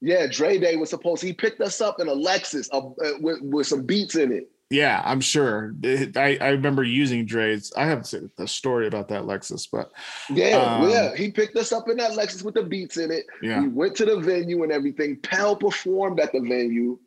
[0.00, 1.22] Yeah, Dre Day was supposed.
[1.22, 2.80] He picked us up in a Lexus uh,
[3.20, 4.50] with, with some beats in it.
[4.70, 5.74] Yeah, I'm sure.
[5.84, 7.72] I, I remember using Dre's.
[7.76, 8.06] I have
[8.38, 9.90] a story about that Lexus, but
[10.30, 13.26] yeah, um, yeah, he picked us up in that Lexus with the beats in it.
[13.42, 15.16] Yeah, we went to the venue and everything.
[15.16, 17.00] Pell performed at the venue.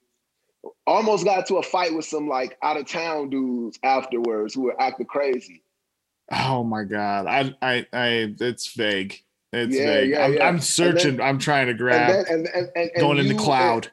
[0.86, 4.82] Almost got to a fight with some like out of town dudes afterwards who were
[4.82, 5.64] acting crazy.
[6.34, 9.22] Oh my god, I, I, I, it's vague.
[9.54, 10.10] It's yeah, vague.
[10.10, 10.48] Yeah, I'm, yeah.
[10.48, 11.18] I'm searching.
[11.18, 12.10] Then, I'm trying to grab.
[12.10, 13.90] And, then, and, and, and going in the cloud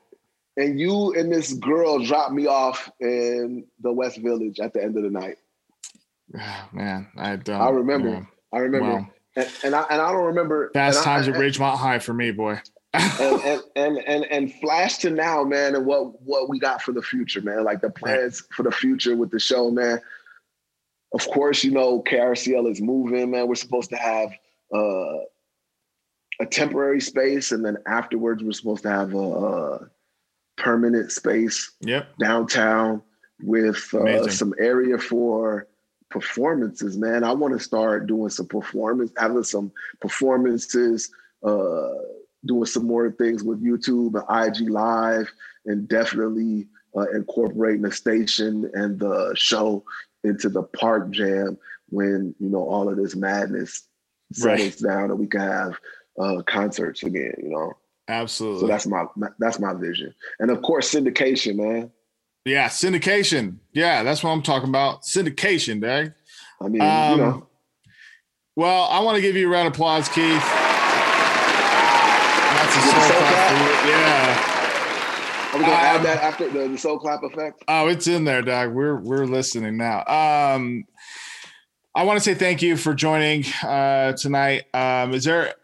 [0.60, 4.96] and you and this girl dropped me off in the West Village at the end
[4.96, 5.36] of the night.
[6.72, 7.60] Man, I don't.
[7.60, 8.28] I remember.
[8.52, 9.08] I remember.
[9.36, 10.70] And, and, I and I don't remember.
[10.74, 12.60] Fast times I, at Ridgemont High for me, boy.
[12.94, 16.92] and, and, and and and flash to now, man, and what what we got for
[16.92, 17.64] the future, man.
[17.64, 20.00] Like the plans for the future with the show, man.
[21.12, 23.48] Of course, you know KRCL is moving, man.
[23.48, 24.30] We're supposed to have
[24.72, 25.24] uh,
[26.40, 29.90] a temporary space, and then afterwards, we're supposed to have a, a
[30.56, 32.08] permanent space yep.
[32.18, 33.02] downtown
[33.42, 35.68] with uh, some area for
[36.10, 37.24] performances, man.
[37.24, 39.70] I want to start doing some performance, having some
[40.00, 41.10] performances,
[41.42, 41.90] uh,
[42.44, 45.30] doing some more things with YouTube and IG Live,
[45.66, 49.84] and definitely uh, incorporating the station and the show
[50.24, 51.56] into the park jam
[51.90, 53.82] when you know all of this madness
[54.32, 54.90] settles right.
[54.90, 55.78] down and we can have
[56.20, 57.32] uh, concerts again.
[57.38, 57.72] You know,
[58.08, 58.60] absolutely.
[58.60, 59.06] So that's my
[59.38, 61.90] that's my vision, and of course syndication, man.
[62.44, 63.56] Yeah, syndication.
[63.72, 65.02] Yeah, that's what I'm talking about.
[65.02, 66.12] Syndication, Dag.
[66.60, 67.46] I mean, um, you know.
[68.56, 70.42] Well, I want to give you a round of applause, Keith.
[72.52, 73.86] That's a soul clap.
[73.86, 74.46] Yeah.
[75.52, 77.64] Are we gonna um, add that after the, the soul clap effect?
[77.66, 78.72] Oh, it's in there, Doug.
[78.72, 80.04] We're we're listening now.
[80.06, 80.84] Um,
[81.94, 84.64] I want to say thank you for joining uh, tonight.
[84.72, 85.54] Um, is there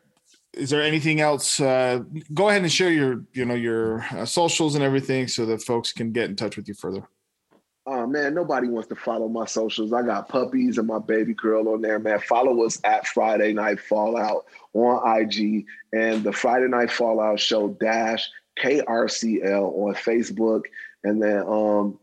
[0.56, 1.60] is there anything else?
[1.60, 2.00] Uh,
[2.34, 5.92] go ahead and share your you know your uh, socials and everything so that folks
[5.92, 7.06] can get in touch with you further.
[7.88, 9.92] Oh man, nobody wants to follow my socials.
[9.92, 12.18] I got puppies and my baby girl on there, man.
[12.18, 18.28] Follow us at Friday Night Fallout on IG and the Friday Night Fallout Show dash
[18.58, 20.62] KRCL on Facebook.
[21.04, 22.00] And then um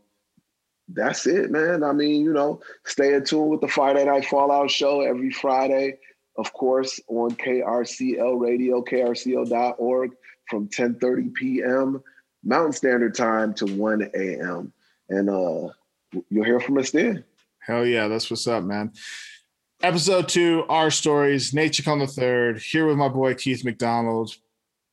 [0.88, 1.82] that's it, man.
[1.82, 5.98] I mean, you know, stay in tune with the Friday Night Fallout show every Friday,
[6.36, 10.12] of course, on KRCL Radio, krcl.org
[10.48, 12.02] from 10:30 p.m.
[12.42, 14.72] Mountain Standard Time to 1 a.m.
[15.08, 15.68] And uh
[16.30, 17.24] you'll hear from us then.
[17.60, 18.92] Hell yeah, that's what's up, man.
[19.82, 24.34] Episode two, Our Stories, Nate Chacon the third, here with my boy Keith McDonald,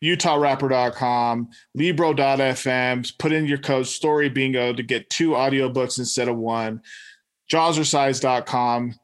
[0.03, 3.17] UtahRapper.com, Libro.fm.
[3.17, 6.81] Put in your code Story Bingo to get two audiobooks instead of one.
[7.51, 8.95] Jawzrsize.com,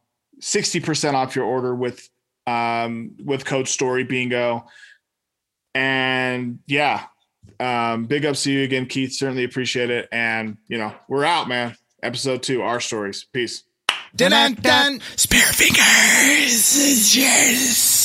[0.42, 2.10] 60% off your order with
[2.48, 4.66] um, with code Story Bingo.
[5.76, 7.04] And yeah,
[7.60, 9.14] um, big ups to you again, Keith.
[9.14, 10.08] Certainly appreciate it.
[10.12, 11.76] And you know, we're out, man.
[12.02, 13.28] Episode two, our stories.
[13.32, 13.64] Peace.
[14.16, 15.02] Dun dun dun.
[15.16, 17.16] Spare fingers.
[17.16, 17.97] Yes.